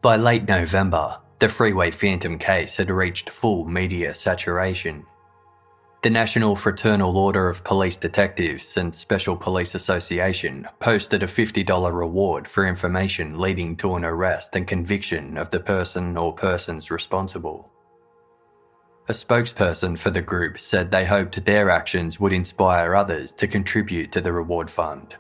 [0.03, 5.07] By late November, the freeway phantom case had reached full media saturation
[6.03, 12.49] the National Fraternal Order of Police Detectives and Special Police Association posted a $50 reward
[12.49, 17.71] for information leading to an arrest and conviction of the person or persons responsible.
[19.09, 24.11] A spokesperson for the group said they hoped their actions would inspire others to contribute
[24.11, 25.15] to the reward fund.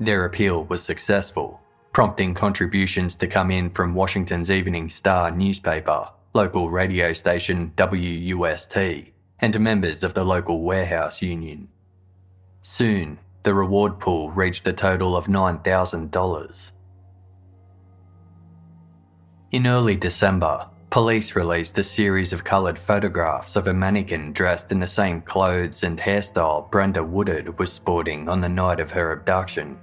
[0.00, 1.60] Their appeal was successful,
[1.92, 9.58] prompting contributions to come in from Washington's Evening Star newspaper, local radio station WUST, and
[9.60, 11.68] members of the local warehouse union.
[12.62, 16.70] Soon, the reward pool reached a total of $9,000.
[19.52, 24.78] In early December, police released a series of coloured photographs of a mannequin dressed in
[24.78, 29.78] the same clothes and hairstyle Brenda Woodard was sporting on the night of her abduction.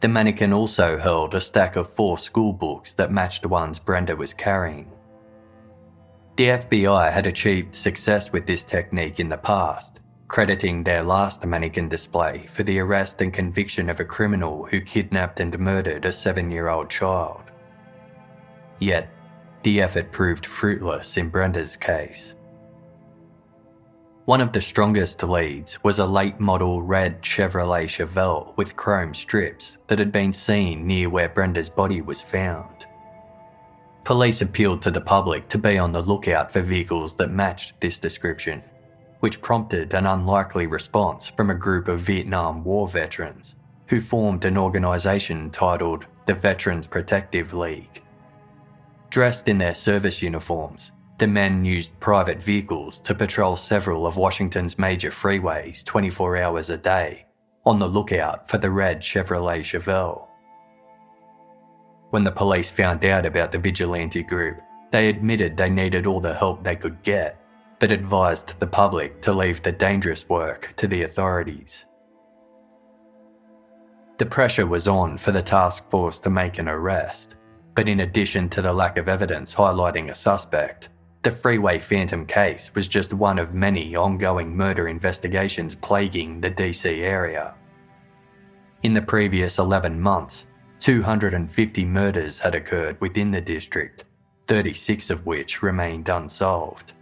[0.00, 4.14] The mannequin also held a stack of four school books that matched the ones Brenda
[4.14, 4.90] was carrying.
[6.36, 11.88] The FBI had achieved success with this technique in the past, crediting their last mannequin
[11.88, 16.50] display for the arrest and conviction of a criminal who kidnapped and murdered a seven
[16.50, 17.44] year old child.
[18.80, 19.10] Yet,
[19.62, 22.34] the effort proved fruitless in Brenda's case.
[24.24, 29.78] One of the strongest leads was a late model red Chevrolet Chevelle with chrome strips
[29.86, 32.73] that had been seen near where Brenda's body was found.
[34.04, 37.98] Police appealed to the public to be on the lookout for vehicles that matched this
[37.98, 38.62] description,
[39.20, 43.54] which prompted an unlikely response from a group of Vietnam War veterans
[43.88, 48.02] who formed an organisation titled the Veterans Protective League.
[49.08, 54.78] Dressed in their service uniforms, the men used private vehicles to patrol several of Washington's
[54.78, 57.24] major freeways 24 hours a day,
[57.64, 60.28] on the lookout for the red Chevrolet Chevelle.
[62.14, 64.60] When the police found out about the vigilante group,
[64.92, 67.40] they admitted they needed all the help they could get,
[67.80, 71.86] but advised the public to leave the dangerous work to the authorities.
[74.18, 77.34] The pressure was on for the task force to make an arrest,
[77.74, 80.90] but in addition to the lack of evidence highlighting a suspect,
[81.22, 87.02] the Freeway Phantom case was just one of many ongoing murder investigations plaguing the DC
[87.02, 87.56] area.
[88.84, 90.46] In the previous 11 months,
[90.84, 94.04] 250 murders had occurred within the district,
[94.48, 96.92] 36 of which remained unsolved.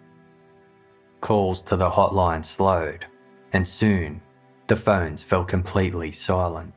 [1.21, 3.07] Calls to the hotline slowed,
[3.53, 4.23] and soon
[4.69, 6.73] the phones fell completely silent.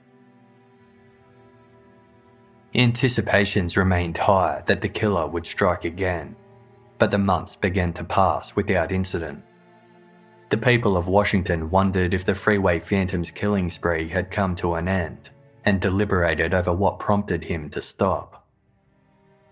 [2.73, 6.35] Anticipations remained high that the killer would strike again
[6.97, 9.43] but the months began to pass without incident.
[10.49, 14.87] The people of Washington wondered if the Freeway Phantom's killing spree had come to an
[14.87, 15.29] end
[15.65, 18.47] and deliberated over what prompted him to stop.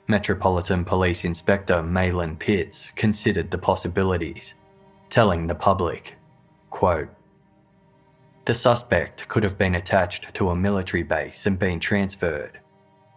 [0.07, 4.55] Metropolitan Police Inspector Mahlon Pitts considered the possibilities,
[5.09, 6.15] telling the public,
[6.69, 7.09] quote,
[8.45, 12.59] The suspect could have been attached to a military base and been transferred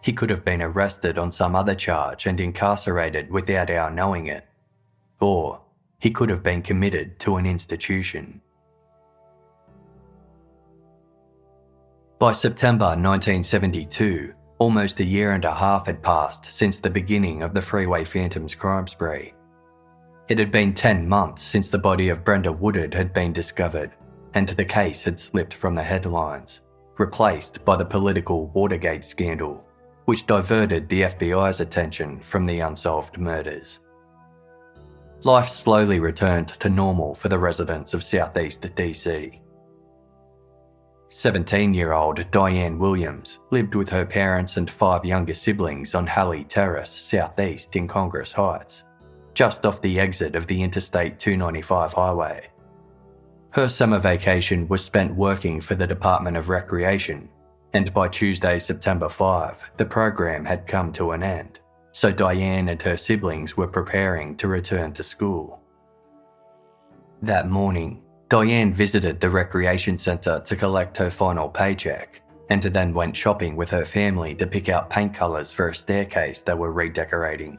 [0.06, 4.46] he could have been arrested on some other charge and incarcerated without our knowing it.
[5.18, 5.62] Or
[5.98, 8.40] he could have been committed to an institution.
[12.18, 17.52] By September 1972, almost a year and a half had passed since the beginning of
[17.52, 19.34] the Freeway Phantoms crime spree.
[20.28, 23.92] It had been 10 months since the body of Brenda Woodard had been discovered,
[24.34, 26.62] and the case had slipped from the headlines,
[26.98, 29.66] replaced by the political Watergate scandal
[30.06, 33.80] which diverted the FBI's attention from the unsolved murders.
[35.24, 39.40] Life slowly returned to normal for the residents of southeast DC.
[41.08, 46.44] 17 year old Diane Williams lived with her parents and five younger siblings on Halley
[46.44, 48.84] Terrace, southeast in Congress Heights,
[49.34, 52.50] just off the exit of the Interstate 295 highway.
[53.50, 57.28] Her summer vacation was spent working for the Department of Recreation
[57.76, 61.60] and by Tuesday, September 5, the program had come to an end,
[61.92, 65.60] so Diane and her siblings were preparing to return to school.
[67.20, 73.16] That morning, Diane visited the recreation centre to collect her final paycheck and then went
[73.16, 77.58] shopping with her family to pick out paint colours for a staircase they were redecorating.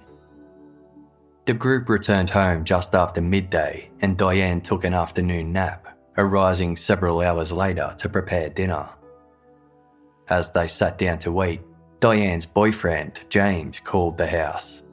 [1.45, 5.87] The group returned home just after midday and Diane took an afternoon nap,
[6.17, 8.89] arising several hours later to prepare dinner.
[10.27, 11.61] As they sat down to eat,
[12.01, 14.83] Diane's boyfriend, James, called the house.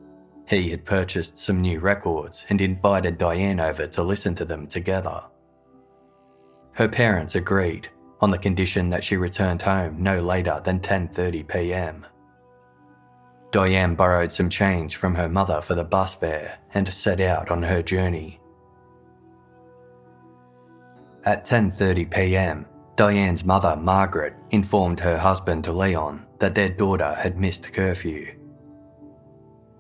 [0.47, 5.22] He had purchased some new records and invited Diane over to listen to them together.
[6.75, 7.89] Her parents agreed
[8.20, 12.07] on the condition that she returned home no later than 10:30 p.m.
[13.53, 17.62] Diane borrowed some change from her mother for the bus fare and set out on
[17.62, 18.41] her journey.
[21.25, 22.66] At 10:30 p.m.,
[22.97, 28.35] Diane's mother, Margaret, informed her husband, Leon, that their daughter had missed curfew.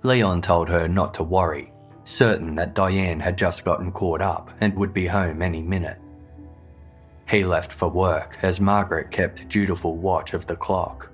[0.04, 1.72] Leon told her not to worry,
[2.04, 5.98] certain that Diane had just gotten caught up and would be home any minute.
[7.28, 11.10] He left for work as Margaret kept dutiful watch of the clock.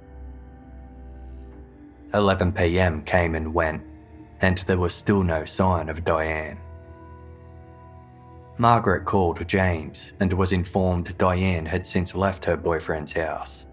[2.13, 3.83] 11 pm came and went,
[4.41, 6.59] and there was still no sign of Diane.
[8.59, 13.65] Margaret called James and was informed Diane had since left her boyfriend's house.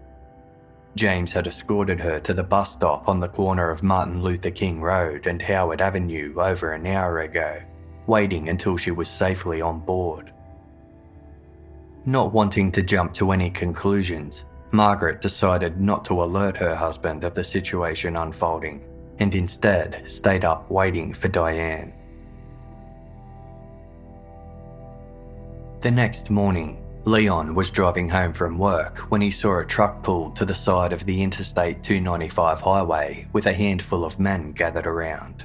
[0.94, 4.80] James had escorted her to the bus stop on the corner of Martin Luther King
[4.80, 7.60] Road and Howard Avenue over an hour ago,
[8.06, 10.32] waiting until she was safely on board.
[12.08, 17.34] Not wanting to jump to any conclusions, Margaret decided not to alert her husband of
[17.34, 18.82] the situation unfolding
[19.18, 21.92] and instead stayed up waiting for Diane.
[25.82, 30.34] The next morning, Leon was driving home from work when he saw a truck pulled
[30.36, 35.44] to the side of the Interstate 295 highway with a handful of men gathered around.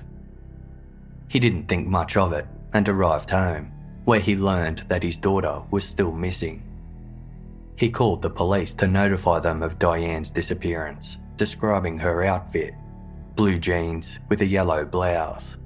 [1.27, 3.73] He didn't think much of it and arrived home,
[4.05, 6.63] where he learned that his daughter was still missing.
[7.75, 12.73] He called the police to notify them of Diane's disappearance, describing her outfit
[13.35, 15.57] blue jeans with a yellow blouse.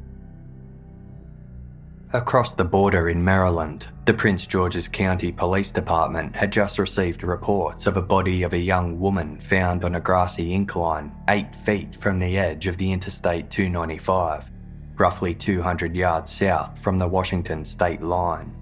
[2.13, 7.85] Across the border in Maryland, the Prince George's County Police Department had just received reports
[7.85, 12.19] of a body of a young woman found on a grassy incline eight feet from
[12.19, 14.49] the edge of the Interstate 295,
[14.97, 18.55] roughly 200 yards south from the Washington state line.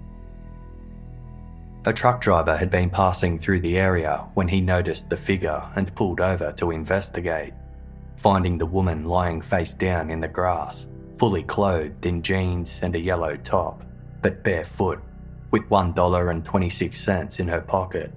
[1.86, 5.94] A truck driver had been passing through the area when he noticed the figure and
[5.94, 7.54] pulled over to investigate,
[8.16, 13.00] finding the woman lying face down in the grass, fully clothed in jeans and a
[13.00, 13.84] yellow top,
[14.20, 15.00] but barefoot,
[15.52, 18.12] with $1.26 in her pocket.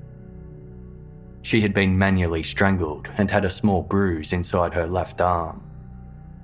[1.44, 5.69] She had been manually strangled and had a small bruise inside her left arm.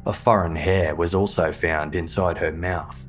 [0.06, 3.06] A foreign hair was also found inside her mouth.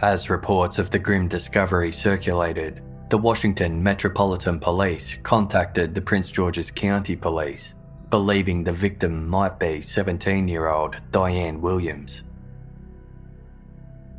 [0.00, 6.70] As reports of the grim discovery circulated, the Washington Metropolitan Police contacted the Prince George's
[6.70, 7.74] County Police,
[8.08, 12.22] believing the victim might be 17 year old Diane Williams.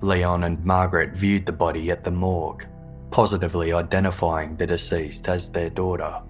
[0.01, 2.67] Leon and Margaret viewed the body at the morgue,
[3.11, 6.21] positively identifying the deceased as their daughter.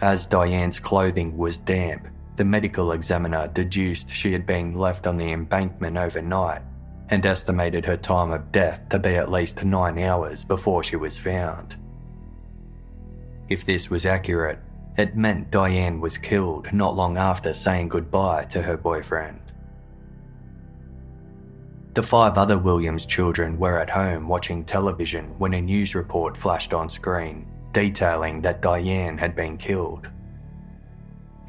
[0.00, 5.32] As Diane's clothing was damp, the medical examiner deduced she had been left on the
[5.32, 6.62] embankment overnight
[7.08, 11.18] and estimated her time of death to be at least nine hours before she was
[11.18, 11.76] found.
[13.48, 14.60] If this was accurate,
[14.96, 19.40] it meant Diane was killed not long after saying goodbye to her boyfriend.
[21.94, 26.72] The five other Williams children were at home watching television when a news report flashed
[26.72, 30.08] on screen detailing that Diane had been killed.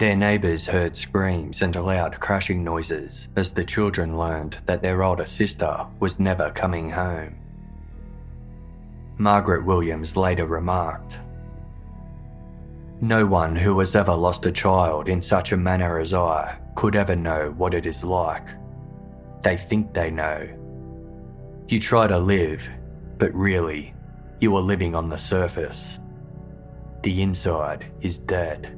[0.03, 5.25] Their neighbours heard screams and loud crashing noises as the children learned that their older
[5.25, 7.37] sister was never coming home.
[9.17, 11.19] Margaret Williams later remarked
[12.99, 16.97] No one who has ever lost a child in such a manner as I could
[16.97, 18.49] ever know what it is like.
[19.41, 20.49] They think they know.
[21.69, 22.67] You try to live,
[23.17, 23.93] but really,
[24.41, 25.97] you are living on the surface.
[27.03, 28.77] The inside is dead.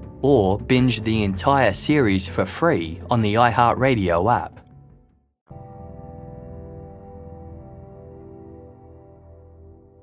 [0.21, 4.59] or binge the entire series for free on the iHeartRadio app.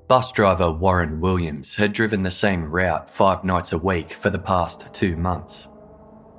[0.07, 4.39] Bus driver Warren Williams had driven the same route five nights a week for the
[4.39, 5.67] past two months.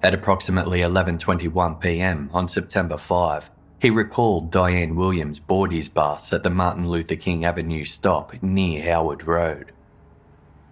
[0.03, 2.31] At approximately 11:21 p.m.
[2.33, 3.51] on September 5,
[3.81, 8.83] he recalled Diane Williams board his bus at the Martin Luther King Avenue stop near
[8.83, 9.73] Howard Road.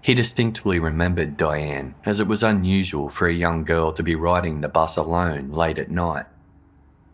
[0.01, 4.61] He distinctly remembered Diane, as it was unusual for a young girl to be riding
[4.61, 6.26] the bus alone late at night.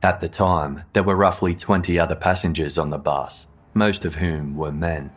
[0.03, 4.55] At the time, there were roughly 20 other passengers on the bus, most of whom
[4.55, 5.11] were men.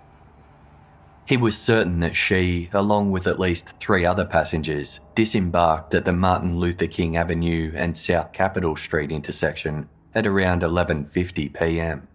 [1.25, 6.13] He was certain that she, along with at least three other passengers, disembarked at the
[6.13, 12.07] Martin Luther King Avenue and South Capitol Street intersection at around 11:50 p.m.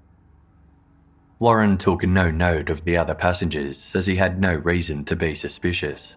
[1.42, 5.34] Warren took no note of the other passengers as he had no reason to be
[5.34, 6.16] suspicious.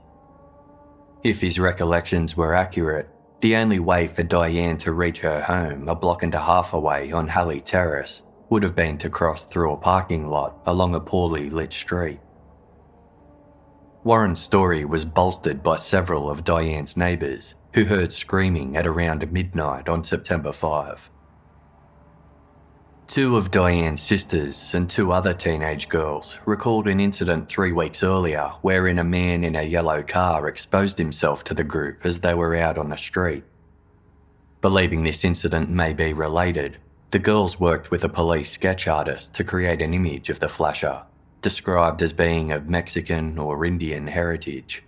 [1.23, 3.09] If his recollections were accurate,
[3.41, 7.11] the only way for Diane to reach her home a block and a half away
[7.11, 8.21] on Halley Terrace
[8.51, 12.19] would have been to cross through a parking lot along a poorly lit street.
[14.03, 19.89] Warren's story was bolstered by several of Diane's neighbours who heard screaming at around midnight
[19.89, 21.09] on September 5.
[23.07, 28.51] Two of Diane's sisters and two other teenage girls recalled an incident three weeks earlier
[28.61, 32.55] wherein a man in a yellow car exposed himself to the group as they were
[32.55, 33.43] out on the street.
[34.61, 36.77] Believing this incident may be related,
[37.11, 41.03] the girls worked with a police sketch artist to create an image of the flasher
[41.41, 44.83] described as being of Mexican or Indian heritage.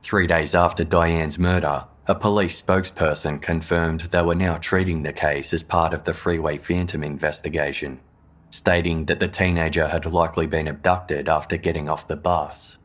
[0.00, 5.52] Three days after Diane's murder, a police spokesperson confirmed they were now treating the case
[5.52, 8.00] as part of the Freeway Phantom investigation,
[8.48, 12.78] stating that the teenager had likely been abducted after getting off the bus.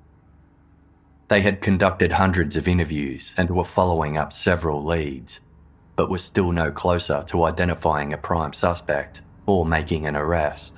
[1.29, 5.39] They had conducted hundreds of interviews and were following up several leads,
[5.95, 10.75] but were still no closer to identifying a prime suspect or making an arrest.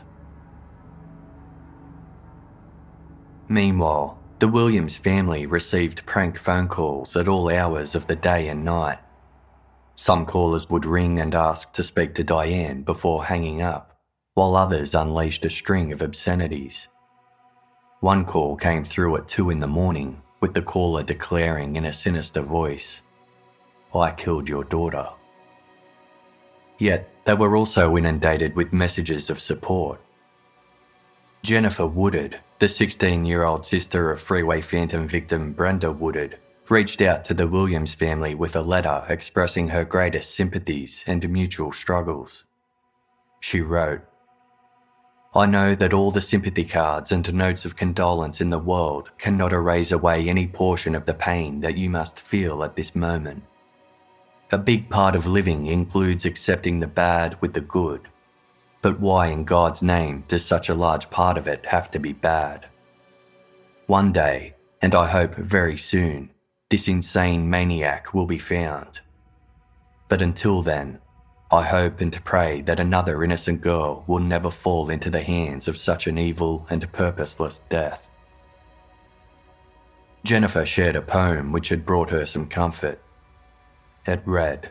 [3.48, 8.66] Meanwhile, the Williams family received prank phone calls at all hours of the day and
[8.66, 9.00] night.
[9.96, 13.98] Some callers would ring and ask to speak to Diane before hanging up,
[14.34, 16.90] while others unleashed a string of obscenities.
[18.02, 21.94] One call came through at 2 in the morning, with the caller declaring in a
[21.94, 23.02] sinister voice,
[23.96, 25.08] I killed your daughter.
[26.78, 30.05] Yet, they were also inundated with messages of support.
[31.46, 36.40] Jennifer Woodard, the 16 year old sister of Freeway Phantom victim Brenda Woodard
[36.70, 41.72] reached out to the Williams family with a letter expressing her greatest sympathies and mutual
[41.72, 42.46] struggles.
[43.42, 44.02] She wrote,
[45.36, 49.54] I know that all the sympathy cards and notes of condolence in the world cannot
[49.54, 53.44] erase away any portion of the pain that you must feel at this moment.
[54.52, 58.10] A big part of living includes accepting the bad with the good
[58.86, 62.14] but why in God's name does such a large part of it have to be
[62.14, 62.68] bad?
[63.88, 66.30] One day, and I hope very soon,
[66.70, 69.00] this insane maniac will be found.
[70.08, 71.00] But until then,
[71.52, 75.78] I hope and pray that another innocent girl will never fall into the hands of
[75.78, 78.12] such an evil and purposeless death.
[80.24, 83.02] Jennifer shared a poem which had brought her some comfort.
[84.06, 84.70] It read,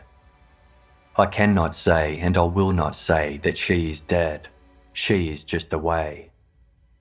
[1.17, 4.49] I cannot say and I will not say that she is dead.
[4.91, 6.31] She is just away.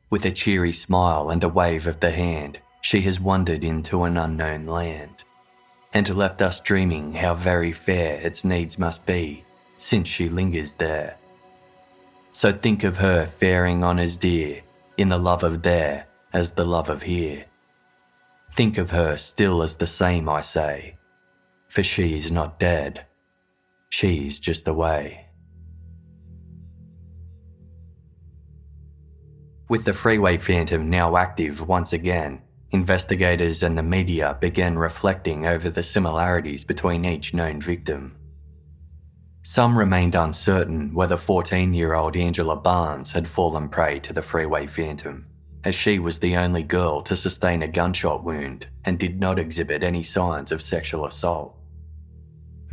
[0.08, 4.16] With a cheery smile and a wave of the hand, she has wandered into an
[4.16, 5.24] unknown land,
[5.92, 9.44] and left us dreaming how very fair its needs must be,
[9.78, 11.16] since she lingers there.
[12.32, 14.62] So think of her faring on as dear,
[14.96, 17.46] in the love of there as the love of here.
[18.54, 20.96] Think of her still as the same, I say,
[21.68, 23.06] for she is not dead.
[23.96, 25.26] She's just away.
[29.68, 32.42] With the Freeway Phantom now active once again,
[32.72, 38.16] investigators and the media began reflecting over the similarities between each known victim.
[39.44, 44.66] Some remained uncertain whether 14 year old Angela Barnes had fallen prey to the Freeway
[44.66, 45.24] Phantom,
[45.62, 49.84] as she was the only girl to sustain a gunshot wound and did not exhibit
[49.84, 51.56] any signs of sexual assault.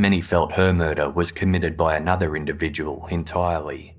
[0.01, 3.95] Many felt her murder was committed by another individual entirely.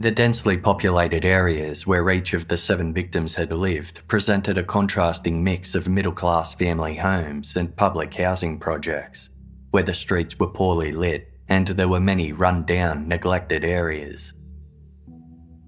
[0.00, 5.44] The densely populated areas where each of the seven victims had lived presented a contrasting
[5.44, 9.30] mix of middle class family homes and public housing projects,
[9.70, 14.32] where the streets were poorly lit and there were many run down, neglected areas.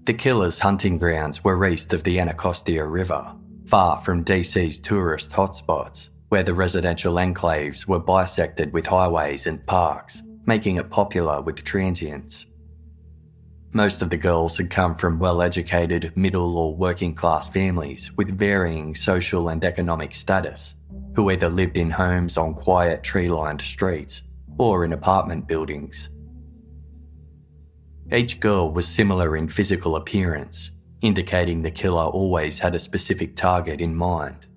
[0.03, 3.37] The killer's hunting grounds were east of the Anacostia River,
[3.67, 10.23] far from DC's tourist hotspots, where the residential enclaves were bisected with highways and parks,
[10.47, 12.47] making it popular with transients.
[13.71, 18.35] Most of the girls had come from well educated, middle or working class families with
[18.35, 20.73] varying social and economic status,
[21.15, 24.23] who either lived in homes on quiet tree lined streets
[24.57, 26.09] or in apartment buildings.
[28.11, 30.71] Each girl was similar in physical appearance,
[31.01, 34.47] indicating the killer always had a specific target in mind.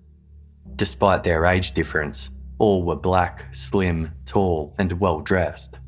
[0.76, 5.78] Despite their age difference, all were black, slim, tall, and well dressed.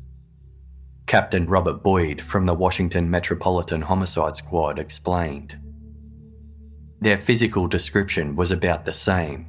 [1.05, 5.59] Captain Robert Boyd from the Washington Metropolitan Homicide Squad explained
[7.01, 9.45] Their physical description was about the same.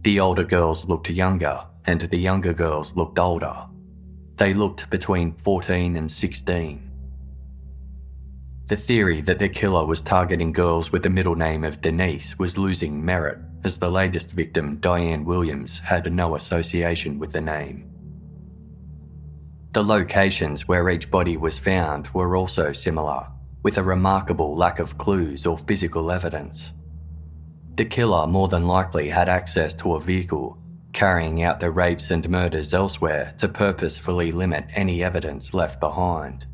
[0.00, 3.66] The older girls looked younger, and the younger girls looked older.
[4.36, 6.90] They looked between 14 and 16.
[8.66, 12.56] The theory that the killer was targeting girls with the middle name of Denise was
[12.56, 17.90] losing merit, as the latest victim, Diane Williams, had no association with the name.
[19.72, 23.26] The locations where each body was found were also similar,
[23.62, 26.72] with a remarkable lack of clues or physical evidence.
[27.76, 30.58] The killer more than likely had access to a vehicle,
[30.92, 36.46] carrying out the rapes and murders elsewhere to purposefully limit any evidence left behind.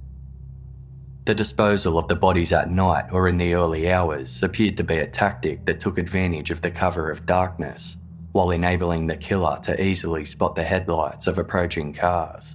[1.27, 4.99] The disposal of the bodies at night or in the early hours appeared to be
[4.99, 7.97] a tactic that took advantage of the cover of darkness,
[8.31, 12.55] while enabling the killer to easily spot the headlights of approaching cars.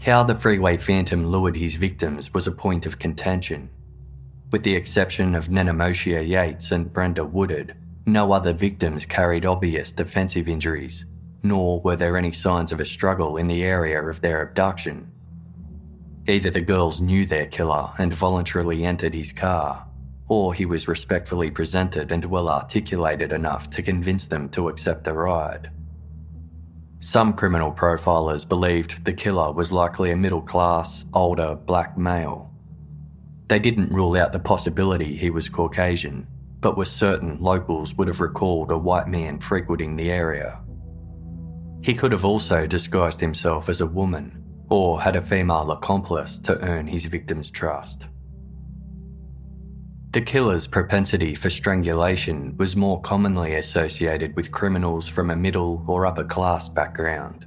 [0.00, 3.68] How the freeway phantom lured his victims was a point of contention.
[4.50, 7.76] With the exception of Nenomoshia Yates and Brenda Woodard,
[8.06, 11.04] no other victims carried obvious defensive injuries,
[11.42, 15.11] nor were there any signs of a struggle in the area of their abduction.
[16.28, 19.86] Either the girls knew their killer and voluntarily entered his car,
[20.28, 25.12] or he was respectfully presented and well articulated enough to convince them to accept the
[25.12, 25.70] ride.
[27.00, 32.52] Some criminal profilers believed the killer was likely a middle class, older black male
[33.52, 36.26] they didn't rule out the possibility he was Caucasian,
[36.60, 40.58] but were certain locals would have recalled a white man frequenting the area.
[41.82, 44.41] He could have also disguised himself as a woman
[44.72, 48.06] or had a female accomplice to earn his victim's trust.
[50.12, 56.06] The killer's propensity for strangulation was more commonly associated with criminals from a middle or
[56.06, 57.44] upper class background.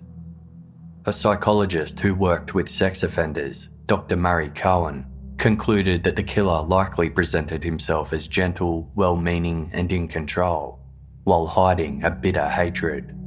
[1.06, 4.18] A psychologist who worked with sex offenders, Dr.
[4.18, 5.08] Murray Cohen,
[5.38, 10.80] concluded that the killer likely presented himself as gentle, well meaning, and in control,
[11.24, 13.18] while hiding a bitter hatred.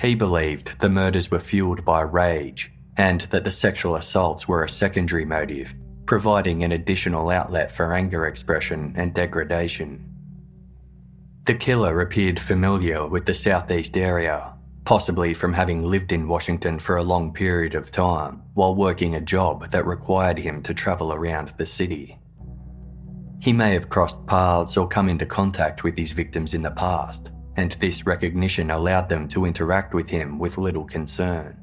[0.00, 4.68] He believed the murders were fueled by rage and that the sexual assaults were a
[4.68, 5.74] secondary motive,
[6.06, 10.06] providing an additional outlet for anger expression and degradation.
[11.44, 16.96] The killer appeared familiar with the southeast area possibly from having lived in Washington for
[16.96, 21.52] a long period of time while working a job that required him to travel around
[21.58, 22.18] the city.
[23.40, 27.30] He may have crossed paths or come into contact with his victims in the past,
[27.60, 31.54] and this recognition allowed them to interact with him with little concern.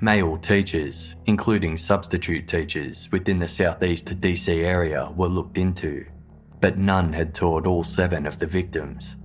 [0.00, 6.04] Male teachers, including substitute teachers within the southeast DC area, were looked into,
[6.60, 9.16] but none had taught all seven of the victims.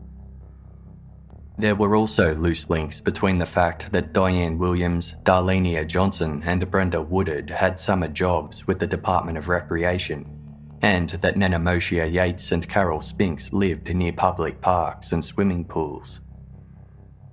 [1.57, 7.01] There were also loose links between the fact that Diane Williams, Darlenia Johnson, and Brenda
[7.01, 10.42] Woodard had summer jobs with the Department of Recreation,
[10.83, 16.19] and that Nenomoshia Yates and Carol Spinks lived near public parks and swimming pools.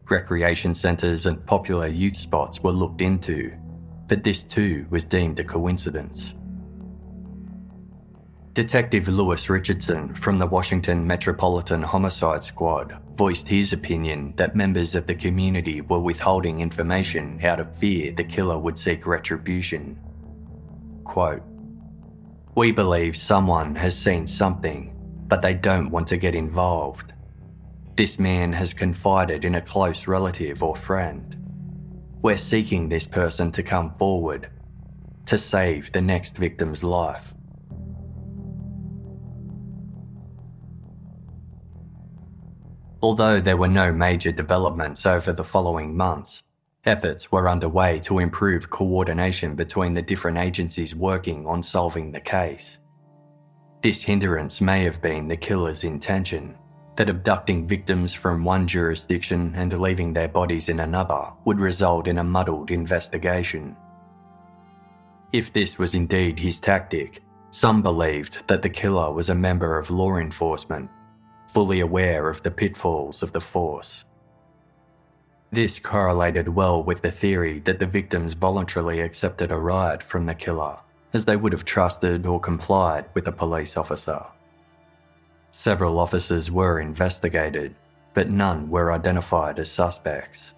[0.09, 3.53] Recreation centres and popular youth spots were looked into,
[4.07, 6.35] but this too was deemed a coincidence.
[8.53, 15.07] Detective Lewis Richardson from the Washington Metropolitan Homicide Squad voiced his opinion that members of
[15.07, 19.99] the community were withholding information out of fear the killer would seek retribution.
[21.05, 21.43] Quote,
[22.57, 24.95] We believe someone has seen something,
[25.29, 27.13] but they don't want to get involved.
[27.97, 31.37] This man has confided in a close relative or friend.
[32.23, 34.51] We're seeking this person to come forward
[35.27, 37.35] to save the next victim's life.
[43.01, 46.43] Although there were no major developments over the following months,
[46.85, 52.79] efforts were underway to improve coordination between the different agencies working on solving the case.
[53.83, 56.57] This hindrance may have been the killer's intention
[56.97, 62.19] that abducting victims from one jurisdiction and leaving their bodies in another would result in
[62.19, 63.77] a muddled investigation.
[65.33, 69.91] If this was indeed his tactic, some believed that the killer was a member of
[69.91, 70.91] law enforcement
[71.53, 74.05] fully aware of the pitfalls of the Force.
[75.53, 80.35] This correlated well with the theory that the victims voluntarily accepted a ride from the
[80.35, 80.79] killer,
[81.13, 84.25] as they would have trusted or complied with a police officer.
[85.51, 87.75] Several officers were investigated,
[88.15, 90.55] but none were identified as suspects.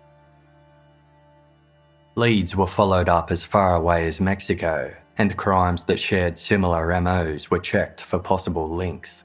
[2.15, 7.51] Leads were followed up as far away as Mexico, and crimes that shared similar MOs
[7.51, 9.25] were checked for possible links.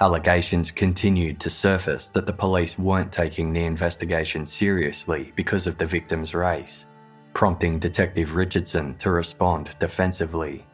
[0.00, 5.86] Allegations continued to surface that the police weren't taking the investigation seriously because of the
[5.86, 6.86] victim's race,
[7.32, 10.66] prompting Detective Richardson to respond defensively.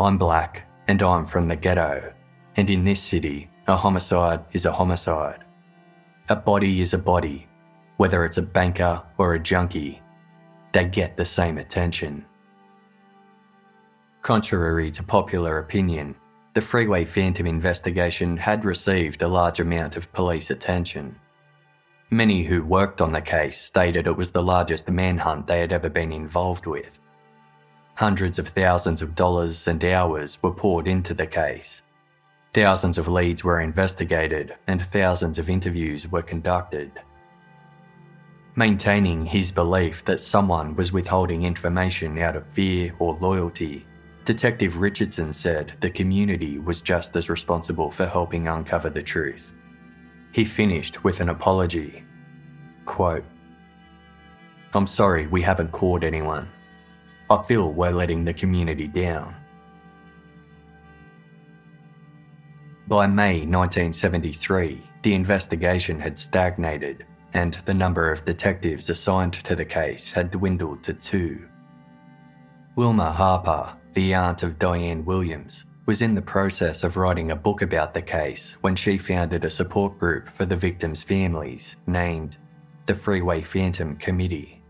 [0.00, 2.12] I'm black and I'm from the ghetto,
[2.56, 5.44] and in this city, a homicide is a homicide.
[6.28, 7.46] A body is a body,
[7.98, 10.02] whether it's a banker or a junkie,
[10.72, 12.26] they get the same attention.
[14.22, 16.16] Contrary to popular opinion,
[16.56, 21.14] the Freeway Phantom investigation had received a large amount of police attention.
[22.08, 25.90] Many who worked on the case stated it was the largest manhunt they had ever
[25.90, 26.98] been involved with.
[27.96, 31.82] Hundreds of thousands of dollars and hours were poured into the case.
[32.54, 36.90] Thousands of leads were investigated and thousands of interviews were conducted.
[38.54, 43.84] Maintaining his belief that someone was withholding information out of fear or loyalty,
[44.26, 49.54] Detective Richardson said the community was just as responsible for helping uncover the truth.
[50.32, 52.04] He finished with an apology.
[52.86, 53.24] Quote,
[54.74, 56.48] I'm sorry we haven't caught anyone.
[57.30, 59.32] I feel we're letting the community down.
[62.88, 69.64] By May 1973, the investigation had stagnated and the number of detectives assigned to the
[69.64, 71.48] case had dwindled to two.
[72.74, 77.62] Wilma Harper, the aunt of Diane Williams, was in the process of writing a book
[77.62, 82.36] about the case when she founded a support group for the victims' families named
[82.84, 84.62] the Freeway Phantom Committee.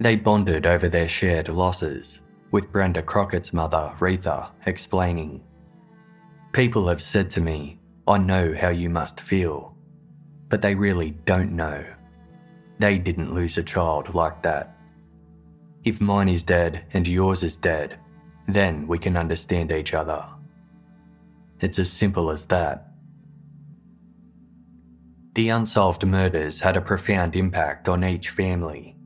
[0.00, 2.20] They bonded over their shared losses,
[2.50, 5.44] with Brenda Crockett's mother, Retha, explaining
[6.52, 7.78] People have said to me,
[8.08, 9.74] I know how you must feel
[10.48, 11.84] but they really don't know.
[12.78, 14.73] They didn't lose a child like that.
[15.84, 17.98] If mine is dead and yours is dead,
[18.48, 20.24] then we can understand each other.
[21.60, 22.88] It's as simple as that.
[25.34, 28.96] The unsolved murders had a profound impact on each family.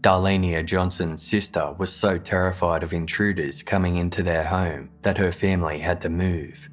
[0.00, 5.80] Darlenia Johnson's sister was so terrified of intruders coming into their home that her family
[5.80, 6.68] had to move.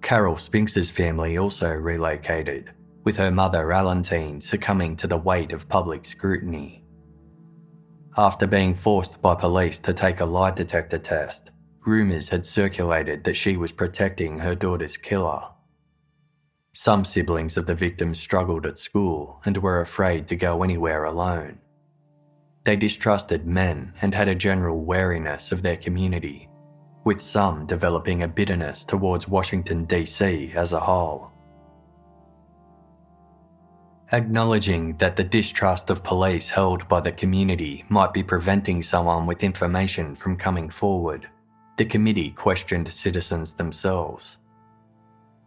[0.00, 2.70] Carol Spinks's family also relocated,
[3.04, 6.85] with her mother Alantine succumbing to the weight of public scrutiny.
[8.18, 11.50] After being forced by police to take a lie detector test,
[11.84, 15.42] rumours had circulated that she was protecting her daughter's killer.
[16.72, 21.58] Some siblings of the victims struggled at school and were afraid to go anywhere alone.
[22.64, 26.48] They distrusted men and had a general wariness of their community
[27.04, 30.52] with some developing a bitterness towards Washington, D.C.
[30.56, 31.30] as a whole.
[34.12, 39.42] Acknowledging that the distrust of police held by the community might be preventing someone with
[39.42, 41.28] information from coming forward,
[41.76, 44.38] the committee questioned citizens themselves.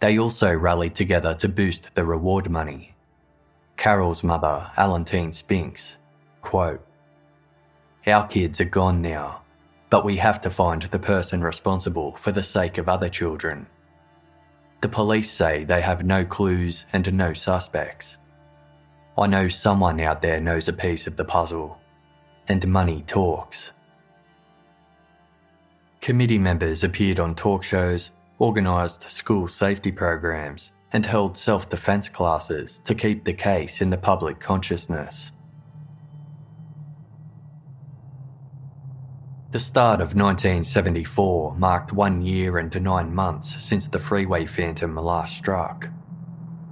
[0.02, 2.96] They also rallied together to boost the reward money.
[3.78, 5.96] Carol's mother, Alantine Spinks,
[6.42, 6.86] quote,
[8.06, 9.44] Our kids are gone now,
[9.90, 13.68] but we have to find the person responsible for the sake of other children.
[14.82, 18.18] The police say they have no clues and no suspects.
[19.20, 21.78] I know someone out there knows a piece of the puzzle,
[22.48, 23.74] and money talks.
[26.00, 32.80] Committee members appeared on talk shows, organised school safety programs, and held self defence classes
[32.86, 35.34] to keep the case in the public consciousness.
[39.52, 45.36] The start of 1974 marked one year and nine months since the freeway phantom last
[45.36, 45.90] struck.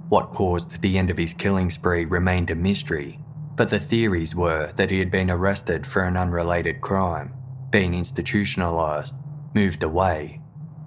[0.08, 3.20] What caused the end of his killing spree remained a mystery,
[3.56, 7.34] but the theories were that he had been arrested for an unrelated crime,
[7.70, 9.12] been institutionalised,
[9.54, 10.40] moved away,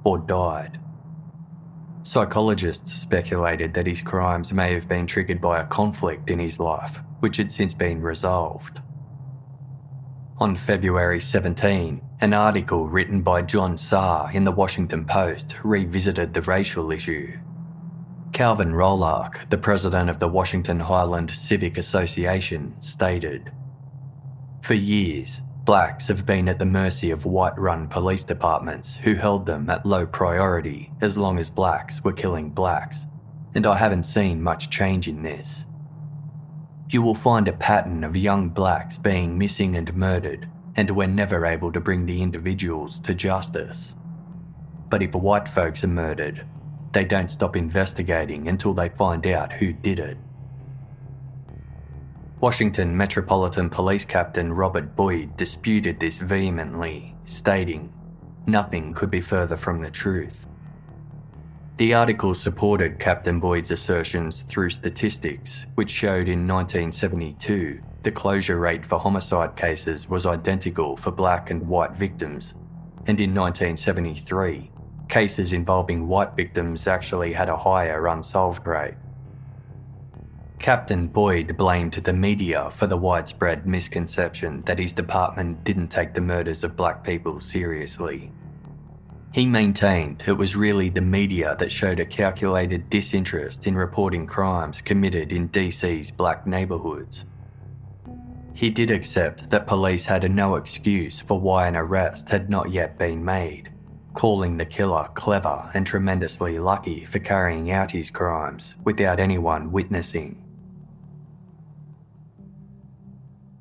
[0.04, 0.80] or died.
[2.02, 7.00] Psychologists speculated that his crimes may have been triggered by a conflict in his life,
[7.20, 8.82] which had since been resolved.
[10.40, 16.42] On February 17, an article written by John Saar in the Washington Post revisited the
[16.42, 17.38] racial issue.
[18.32, 23.52] Calvin Rolark, the president of the Washington Highland Civic Association, stated
[24.62, 29.46] For years, blacks have been at the mercy of white run police departments who held
[29.46, 33.06] them at low priority as long as blacks were killing blacks,
[33.54, 35.66] and I haven't seen much change in this
[36.92, 41.46] you will find a pattern of young blacks being missing and murdered, and we're never
[41.46, 43.96] able to bring the individuals to justice.
[44.90, 46.46] But if white folks are murdered,
[46.92, 50.18] they don't stop investigating until they find out who did it.
[52.40, 57.94] Washington Metropolitan Police Captain Robert Boyd disputed this vehemently, stating,
[58.48, 60.48] Nothing could be further from the truth.
[61.78, 68.84] The article supported Captain Boyd's assertions through statistics, which showed in 1972 the closure rate
[68.84, 72.56] for homicide cases was identical for black and white victims,
[73.06, 74.71] and in 1973,
[75.12, 78.96] cases involving white victims actually had a higher unsolved rate.
[80.58, 86.22] Captain Boyd blamed the media for the widespread misconception that his department didn't take the
[86.22, 88.32] murders of black people seriously.
[89.34, 94.82] He maintained it was really the media that showed a calculated disinterest in reporting crimes
[94.82, 97.26] committed in DC's black neighbourhoods.
[98.54, 103.00] He did accept that police had no excuse for why an arrest had not yet
[103.00, 103.71] been made,
[104.14, 110.44] calling the killer clever and tremendously lucky for carrying out his crimes without anyone witnessing.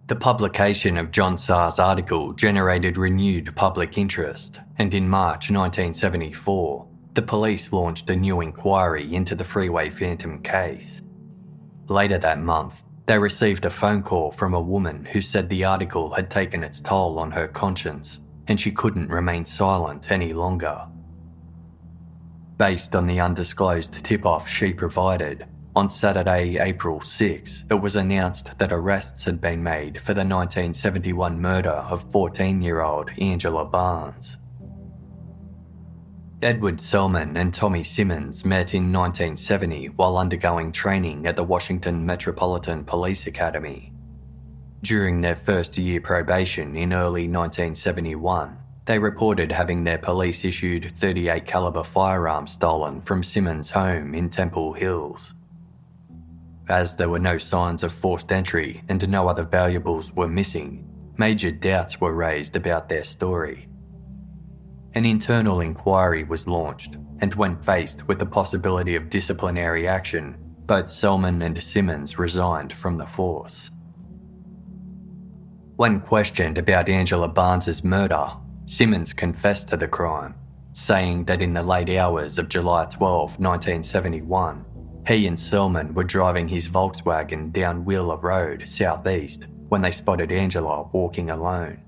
[0.08, 7.22] The publication of John Saar's article generated renewed public interest, and in March 1974, the
[7.22, 11.00] police launched a new inquiry into the Freeway Phantom case.
[11.86, 16.12] Later that month, they received a phone call from a woman who said the article
[16.14, 18.20] had taken its toll on her conscience
[18.50, 20.84] and she couldn't remain silent any longer.
[22.58, 25.46] Based on the undisclosed tip off she provided,
[25.76, 31.40] on Saturday, April 6, it was announced that arrests had been made for the 1971
[31.40, 34.36] murder of 14 year old Angela Barnes.
[36.42, 42.84] Edward Selman and Tommy Simmons met in 1970 while undergoing training at the Washington Metropolitan
[42.84, 43.92] Police Academy.
[44.82, 48.56] During their first year probation in early 1971,
[48.86, 54.72] they reported having their police issued 38 caliber firearm stolen from Simmons' home in Temple
[54.72, 55.34] Hills.
[56.68, 61.50] As there were no signs of forced entry and no other valuables were missing, major
[61.50, 63.68] doubts were raised about their story.
[64.94, 70.88] An internal inquiry was launched, and when faced with the possibility of disciplinary action, both
[70.88, 73.70] Selman and Simmons resigned from the force.
[75.80, 78.26] When questioned about Angela Barnes's murder,
[78.66, 80.34] Simmons confessed to the crime,
[80.72, 84.62] saying that in the late hours of July 12, 1971,
[85.06, 90.82] he and Selman were driving his Volkswagen down Wheeler Road, southeast, when they spotted Angela
[90.92, 91.80] walking alone.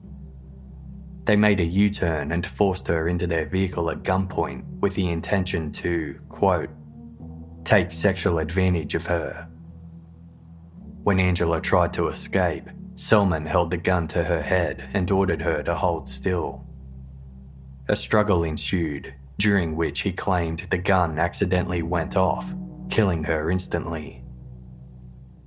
[1.25, 5.11] They made a U turn and forced her into their vehicle at gunpoint with the
[5.11, 6.71] intention to, quote,
[7.65, 9.47] take sexual advantage of her.
[11.03, 12.71] When Angela tried to escape,
[13.03, 16.65] Selman held the gun to her head and ordered her to hold still.
[17.89, 22.55] A struggle ensued, during which he claimed the gun accidentally went off
[22.91, 24.23] killing her instantly.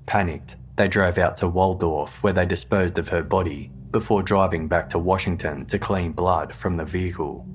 [0.05, 4.89] Panicked, they drove out to Waldorf where they disposed of her body before driving back
[4.89, 7.47] to Washington to clean blood from the vehicle.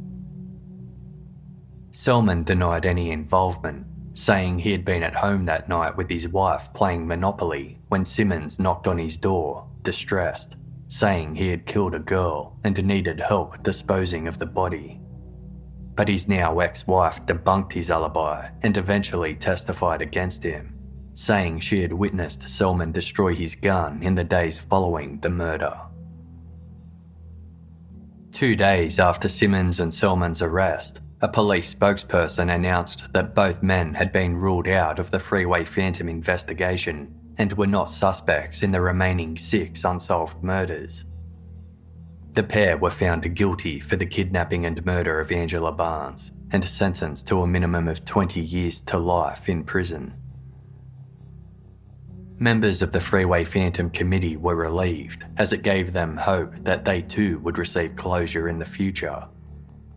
[1.91, 6.73] Selman denied any involvement, saying he had been at home that night with his wife
[6.73, 10.57] playing Monopoly when Simmons knocked on his door, distressed,
[10.89, 15.01] saying he had killed a girl and needed help disposing of the body
[16.01, 20.75] but his now ex wife debunked his alibi and eventually testified against him,
[21.15, 25.79] saying she had witnessed Selman destroy his gun in the days following the murder.
[28.33, 34.13] Two days after Simmons and Selman's arrest, a police spokesperson announced that both men had
[34.13, 39.37] been ruled out of the Freeway Phantom investigation and were not suspects in the remaining
[39.37, 41.05] six unsolved murders.
[42.33, 47.27] The pair were found guilty for the kidnapping and murder of Angela Barnes and sentenced
[47.27, 50.15] to a minimum of 20 years to life in prison.
[52.39, 57.03] Members of the Freeway Phantom Committee were relieved as it gave them hope that they
[57.03, 59.27] too would receive closure in the future.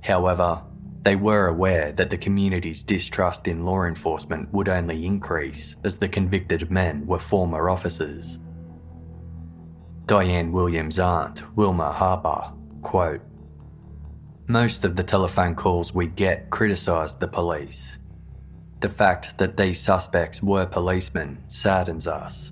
[0.01, 0.61] However,
[1.03, 6.07] they were aware that the community's distrust in law enforcement would only increase as the
[6.07, 8.39] convicted men were former officers.
[10.05, 13.21] Diane Williams' aunt, Wilma Harper, quote,
[14.47, 17.97] Most of the telephone calls we get criticise the police.
[18.79, 22.51] The fact that these suspects were policemen saddens us.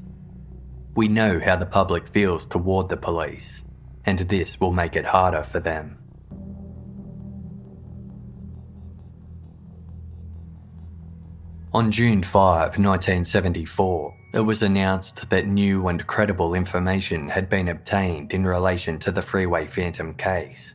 [0.95, 3.63] We know how the public feels toward the police,
[4.05, 6.00] and this will make it harder for them.
[11.73, 18.33] On June 5, 1974, it was announced that new and credible information had been obtained
[18.33, 20.73] in relation to the Freeway Phantom case.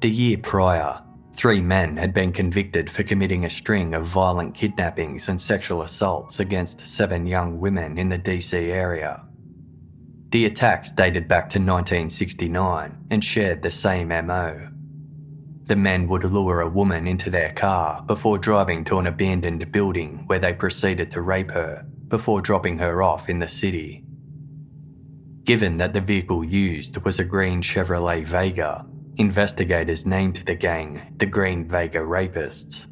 [0.00, 1.02] The year prior,
[1.34, 6.40] three men had been convicted for committing a string of violent kidnappings and sexual assaults
[6.40, 9.26] against seven young women in the DC area.
[10.28, 14.71] The attacks dated back to 1969 and shared the same MO.
[15.64, 20.24] The men would lure a woman into their car before driving to an abandoned building
[20.26, 24.04] where they proceeded to rape her before dropping her off in the city.
[25.44, 28.86] Given that the vehicle used was a green Chevrolet Vega,
[29.16, 32.86] investigators named the gang the Green Vega Rapists.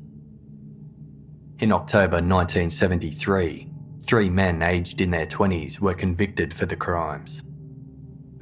[1.59, 3.71] In October 1973,
[4.05, 7.43] three men aged in their 20s were convicted for the crimes.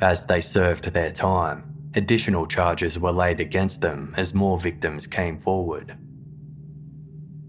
[0.01, 5.39] As they served their time, additional charges were laid against them as more victims came
[5.39, 5.97] forward.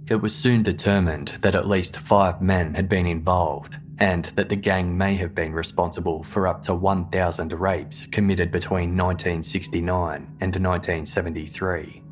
[0.08, 4.56] It was soon determined that at least five men had been involved and that the
[4.56, 12.04] gang may have been responsible for up to 1,000 rapes committed between 1969 and 1973.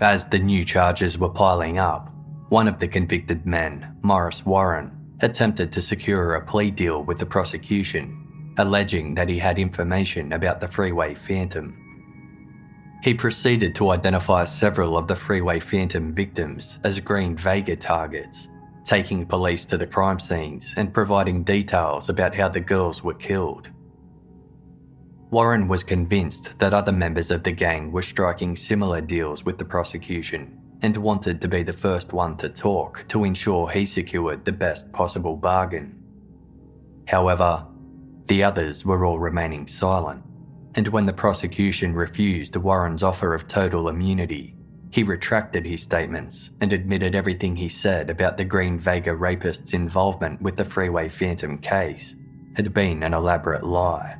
[0.00, 2.14] As the new charges were piling up,
[2.48, 7.26] one of the convicted men, Morris Warren, attempted to secure a plea deal with the
[7.26, 8.27] prosecution,
[8.58, 11.76] alleging that he had information about the Freeway Phantom.
[13.02, 18.48] He proceeded to identify several of the Freeway Phantom victims as Green Vega targets
[18.88, 23.68] taking police to the crime scenes and providing details about how the girls were killed.
[25.30, 29.64] Warren was convinced that other members of the gang were striking similar deals with the
[29.64, 34.52] prosecution and wanted to be the first one to talk to ensure he secured the
[34.52, 36.02] best possible bargain.
[37.06, 37.66] However,
[38.28, 40.22] the others were all remaining silent,
[40.74, 44.54] and when the prosecution refused Warren's offer of total immunity,
[44.90, 50.40] he retracted his statements and admitted everything he said about the Green Vega rapists' involvement
[50.40, 52.14] with the Freeway Phantom case
[52.56, 54.16] had been an elaborate lie.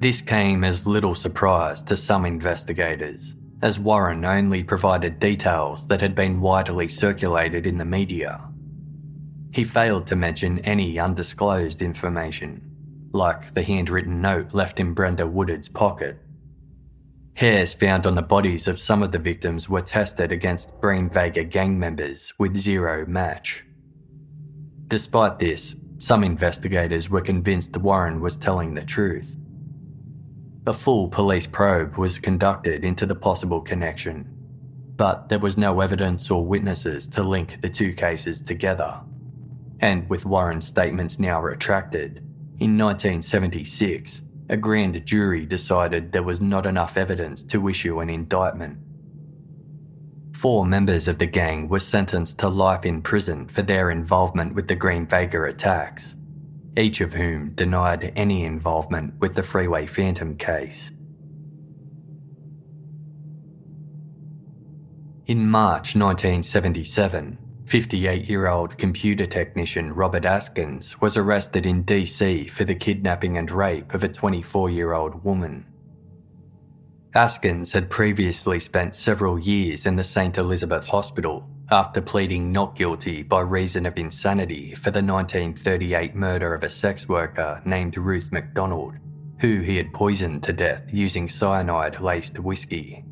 [0.00, 6.14] This came as little surprise to some investigators, as Warren only provided details that had
[6.14, 8.47] been widely circulated in the media.
[9.52, 12.70] He failed to mention any undisclosed information,
[13.12, 16.18] like the handwritten note left in Brenda Woodard's pocket
[17.38, 21.44] Hairs found on the bodies of some of the victims were tested against Green Vega
[21.44, 23.64] gang members with zero match.
[24.88, 29.36] Despite this, some investigators were convinced Warren was telling the truth.
[30.66, 34.28] A full police probe was conducted into the possible connection,
[34.96, 39.00] but there was no evidence or witnesses to link the two cases together.
[39.80, 42.18] And with Warren's statements now retracted,
[42.58, 48.78] in 1976, a grand jury decided there was not enough evidence to issue an indictment.
[50.32, 54.68] Four members of the gang were sentenced to life in prison for their involvement with
[54.68, 56.16] the Green Vega attacks,
[56.76, 60.90] each of whom denied any involvement with the Freeway Phantom case.
[65.26, 67.38] In March 1977,
[67.68, 73.50] 58 year old computer technician Robert Askins was arrested in DC for the kidnapping and
[73.50, 75.66] rape of a 24 year old woman.
[77.14, 80.38] Askins had previously spent several years in the St.
[80.38, 86.64] Elizabeth Hospital after pleading not guilty by reason of insanity for the 1938 murder of
[86.64, 88.94] a sex worker named Ruth MacDonald,
[89.40, 93.04] who he had poisoned to death using cyanide laced whiskey.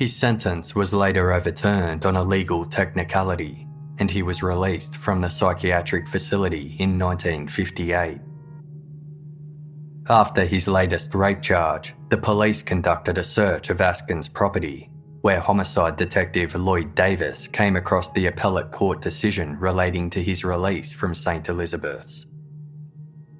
[0.00, 3.68] His sentence was later overturned on a legal technicality,
[3.98, 8.18] and he was released from the psychiatric facility in 1958.
[10.08, 14.88] After his latest rape charge, the police conducted a search of Askin's property,
[15.20, 20.94] where homicide detective Lloyd Davis came across the appellate court decision relating to his release
[20.94, 21.46] from St.
[21.46, 22.26] Elizabeth's.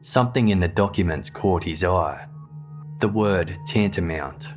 [0.02, 2.26] Something in the documents caught his eye
[2.98, 4.52] the word tantamount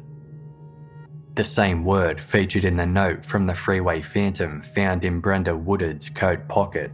[1.36, 6.10] the same word featured in the note from the Freeway Phantom found in Brenda Woodard's
[6.10, 6.92] coat pocket.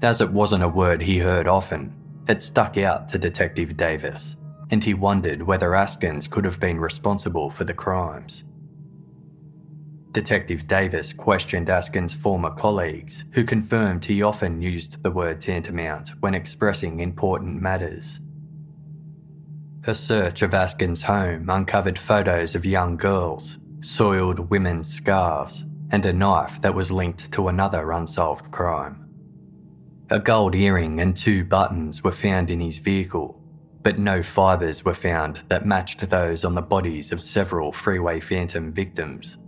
[0.00, 1.94] As it wasn't a word he heard often,
[2.26, 4.36] it stuck out to Detective Davis,
[4.70, 8.44] and he wondered whether Askins could have been responsible for the crimes.
[10.12, 16.34] Detective Davis questioned Askins' former colleagues, who confirmed he often used the word tantamount when
[16.34, 18.20] expressing important matters.
[19.88, 26.12] A search of Askin's home uncovered photos of young girls, soiled women's scarves, and a
[26.12, 29.08] knife that was linked to another unsolved crime.
[30.10, 33.40] A gold earring and two buttons were found in his vehicle,
[33.82, 38.72] but no fibres were found that matched those on the bodies of several Freeway Phantom
[38.72, 39.38] victims.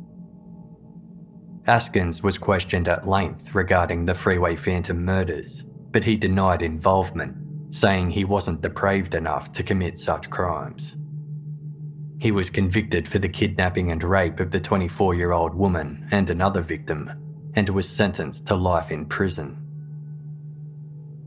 [1.67, 8.11] Askins was questioned at length regarding the Freeway Phantom murders, but he denied involvement saying
[8.11, 10.97] he wasn't depraved enough to commit such crimes.
[12.19, 16.29] He was convicted for the kidnapping and rape of the 24 year old woman and
[16.29, 17.11] another victim,
[17.55, 19.65] and was sentenced to life in prison.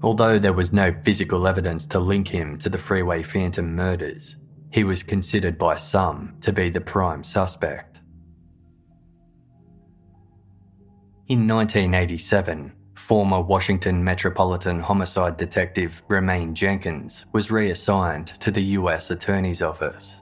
[0.04, 4.36] Although there was no physical evidence to link him to the Freeway Phantom murders,
[4.72, 8.00] he was considered by some to be the prime suspect.
[11.28, 19.62] In 1987, former Washington Metropolitan Homicide Detective Romaine Jenkins was reassigned to the US Attorney's
[19.62, 20.22] Office.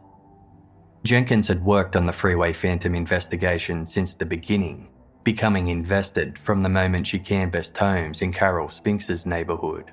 [1.04, 4.90] Jenkins had worked on the Freeway Phantom investigation since the beginning,
[5.24, 9.92] becoming invested from the moment she canvassed homes in Carol Spinks's neighbourhood.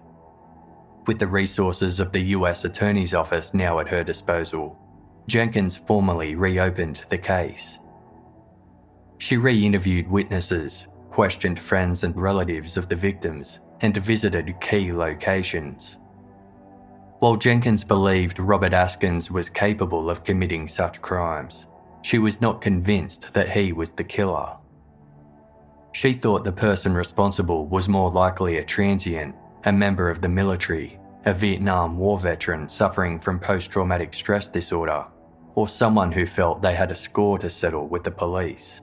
[1.08, 4.78] With the resources of the US Attorney's Office now at her disposal,
[5.26, 7.80] Jenkins formally reopened the case.
[9.18, 10.86] She re interviewed witnesses,
[11.16, 15.96] questioned friends and relatives of the victims, and visited key locations.
[17.20, 21.68] While Jenkins believed Robert Askins was capable of committing such crimes,
[22.02, 24.58] she was not convinced that he was the killer.
[25.92, 29.34] She thought the person responsible was more likely a transient,
[29.64, 35.06] a member of the military, a Vietnam War veteran suffering from post traumatic stress disorder,
[35.54, 38.82] or someone who felt they had a score to settle with the police.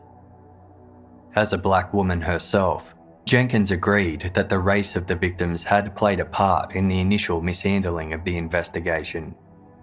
[1.35, 2.93] As a black woman herself,
[3.25, 7.41] Jenkins agreed that the race of the victims had played a part in the initial
[7.41, 9.33] mishandling of the investigation,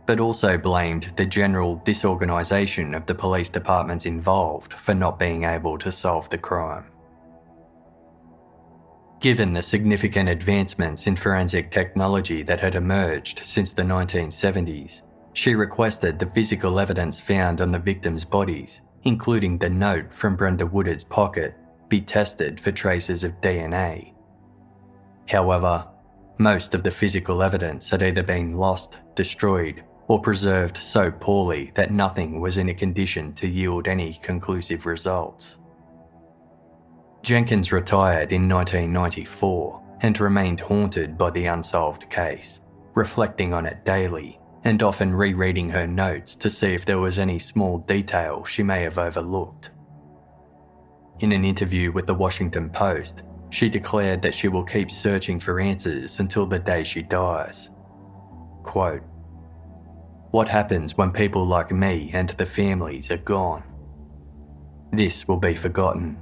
[0.07, 5.77] but also blamed the general disorganisation of the police departments involved for not being able
[5.79, 6.85] to solve the crime.
[9.21, 15.03] Given the significant advancements in forensic technology that had emerged since the 1970s,
[15.33, 20.67] she requested the physical evidence found on the victims' bodies, including the note from Brenda
[20.67, 21.55] Woodard's pocket,
[21.89, 24.15] be tested for traces of DNA.
[25.29, 25.87] However,
[26.39, 31.93] most of the physical evidence had either been lost, destroyed, or preserved so poorly that
[31.93, 35.57] nothing was in a condition to yield any conclusive results.
[37.23, 42.61] Jenkins retired in 1994 and remained haunted by the unsolved case,
[42.95, 47.39] reflecting on it daily and often rereading her notes to see if there was any
[47.39, 49.71] small detail she may have overlooked.
[51.21, 55.61] In an interview with the Washington Post, she declared that she will keep searching for
[55.61, 57.71] answers until the day she dies.
[58.63, 59.03] Quote,
[60.31, 63.65] What happens when people like me and the families are gone?
[64.93, 66.17] This will be forgotten.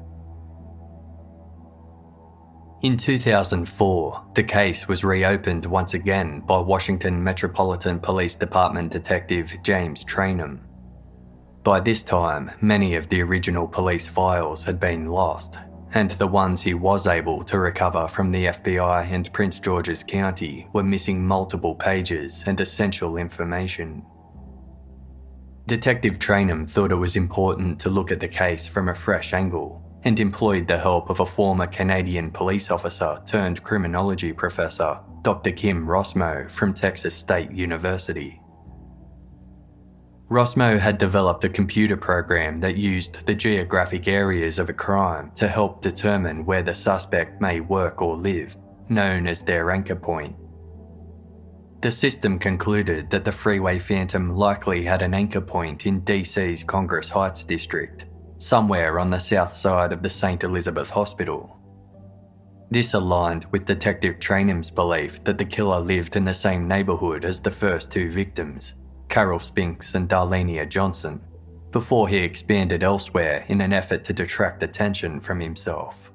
[2.81, 10.05] In 2004, the case was reopened once again by Washington Metropolitan Police Department Detective James
[10.05, 10.61] Trainum.
[11.65, 15.57] By this time, many of the original police files had been lost,
[15.93, 20.69] and the ones he was able to recover from the FBI and Prince George's County
[20.73, 24.07] were missing multiple pages and essential information.
[25.67, 29.85] Detective Trainum thought it was important to look at the case from a fresh angle
[30.09, 35.53] and employed the help of a former Canadian police officer turned criminology professor, Dr.
[35.53, 38.41] Kim Rossmo from Texas State University.
[40.31, 45.47] Rossmo had developed a computer program that used the geographic areas of a crime to
[45.47, 48.57] help determine where the suspect may work or live,
[48.89, 50.35] known as their anchor point.
[51.83, 57.11] The system concluded that the Freeway Phantom likely had an anchor point in DC's Congress
[57.11, 58.07] Heights district,
[58.39, 60.43] somewhere on the south side of the St.
[60.44, 61.56] Elizabeth Hospital.
[62.70, 67.40] This aligned with Detective Trainum's belief that the killer lived in the same neighbourhood as
[67.40, 68.74] the first two victims,
[69.09, 71.20] Carol Spinks and Darlenia Johnson,
[71.70, 76.12] before he expanded elsewhere in an effort to detract attention from himself.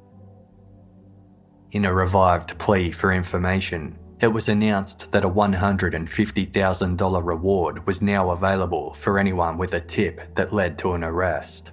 [1.71, 8.29] In a revived plea for information, it was announced that a $150,000 reward was now
[8.29, 11.71] available for anyone with a tip that led to an arrest.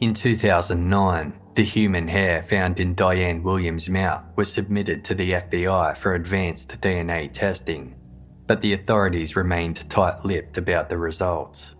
[0.00, 5.96] In 2009, the human hair found in Diane Williams' mouth was submitted to the FBI
[5.96, 7.94] for advanced DNA testing
[8.46, 11.74] but the authorities remained tight lipped about the results.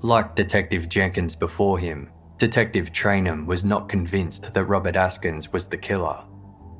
[0.00, 5.76] Like Detective Jenkins before him, Detective Trainum was not convinced that Robert Askins was the
[5.76, 6.24] killer,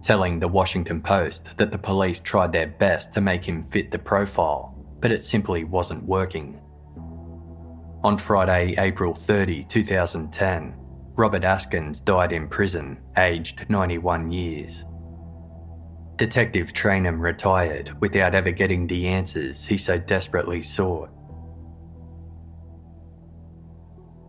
[0.03, 3.99] telling the Washington Post that the police tried their best to make him fit the
[3.99, 6.61] profile, but it simply wasn't working.
[8.05, 10.75] On Friday, April 30, 2010,
[11.17, 14.85] Robert Askins died in prison, aged 91 years.
[16.15, 21.11] Detective Trainum retired without ever getting the answers he so desperately sought.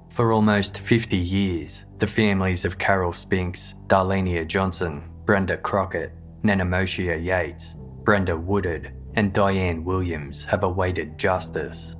[0.09, 6.11] For almost 50 years, the families of Carol Spinks, Darlenia Johnson, Brenda Crockett,
[6.43, 11.95] Nenomoshia Yates, Brenda Woodard, and Diane Williams have awaited justice.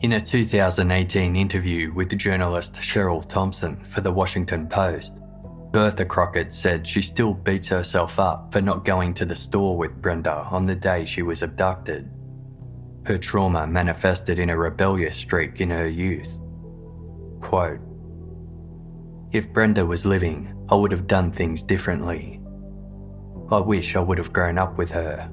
[0.00, 5.14] In a 2018 interview with journalist Cheryl Thompson for the Washington Post,
[5.70, 10.02] Bertha Crockett said she still beats herself up for not going to the store with
[10.02, 12.10] Brenda on the day she was abducted.
[13.06, 16.38] Her trauma manifested in a rebellious streak in her youth.
[17.40, 17.80] Quote,
[19.32, 22.40] If Brenda was living, I would have done things differently.
[23.50, 25.30] I wish I would have grown up with her.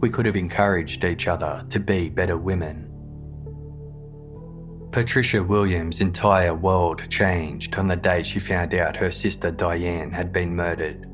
[0.00, 2.87] We could have encouraged each other to be better women.
[4.90, 10.32] Patricia Williams' entire world changed on the day she found out her sister Diane had
[10.32, 11.06] been murdered.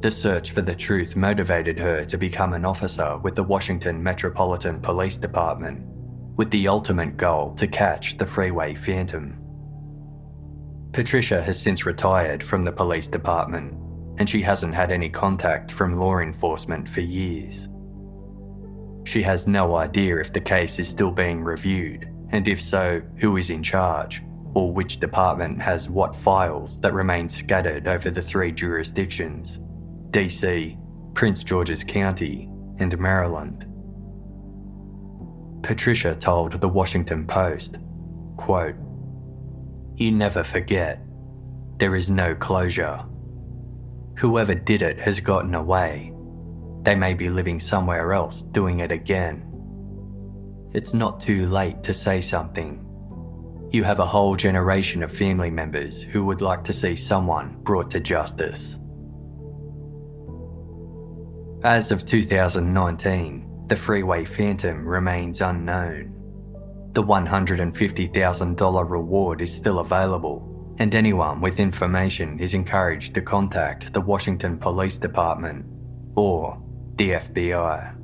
[0.00, 4.80] The search for the truth motivated her to become an officer with the Washington Metropolitan
[4.80, 5.86] Police Department,
[6.36, 9.38] with the ultimate goal to catch the freeway phantom.
[10.92, 13.72] Patricia has since retired from the police department,
[14.18, 17.68] and she hasn't had any contact from law enforcement for years.
[19.04, 23.36] She has no idea if the case is still being reviewed and if so, who
[23.36, 24.20] is in charge,
[24.54, 29.60] or which department has what files that remain scattered over the three jurisdictions
[30.10, 30.76] DC,
[31.14, 33.66] Prince George's County, and Maryland.
[35.62, 37.78] Patricia told the Washington Post,
[38.36, 38.74] quote,
[39.94, 41.00] You never forget.
[41.78, 43.04] There is no closure.
[44.18, 46.12] Whoever did it has gotten away.
[46.82, 49.43] They may be living somewhere else doing it again
[50.74, 52.84] it's not too late to say something.
[53.70, 57.90] You have a whole generation of family members who would like to see someone brought
[57.92, 58.78] to justice.
[61.62, 66.12] As of 2019, the Freeway Phantom remains unknown.
[66.92, 74.00] The $150,000 reward is still available, and anyone with information is encouraged to contact the
[74.00, 75.64] Washington Police Department
[76.16, 76.62] or
[76.96, 78.03] the FBI.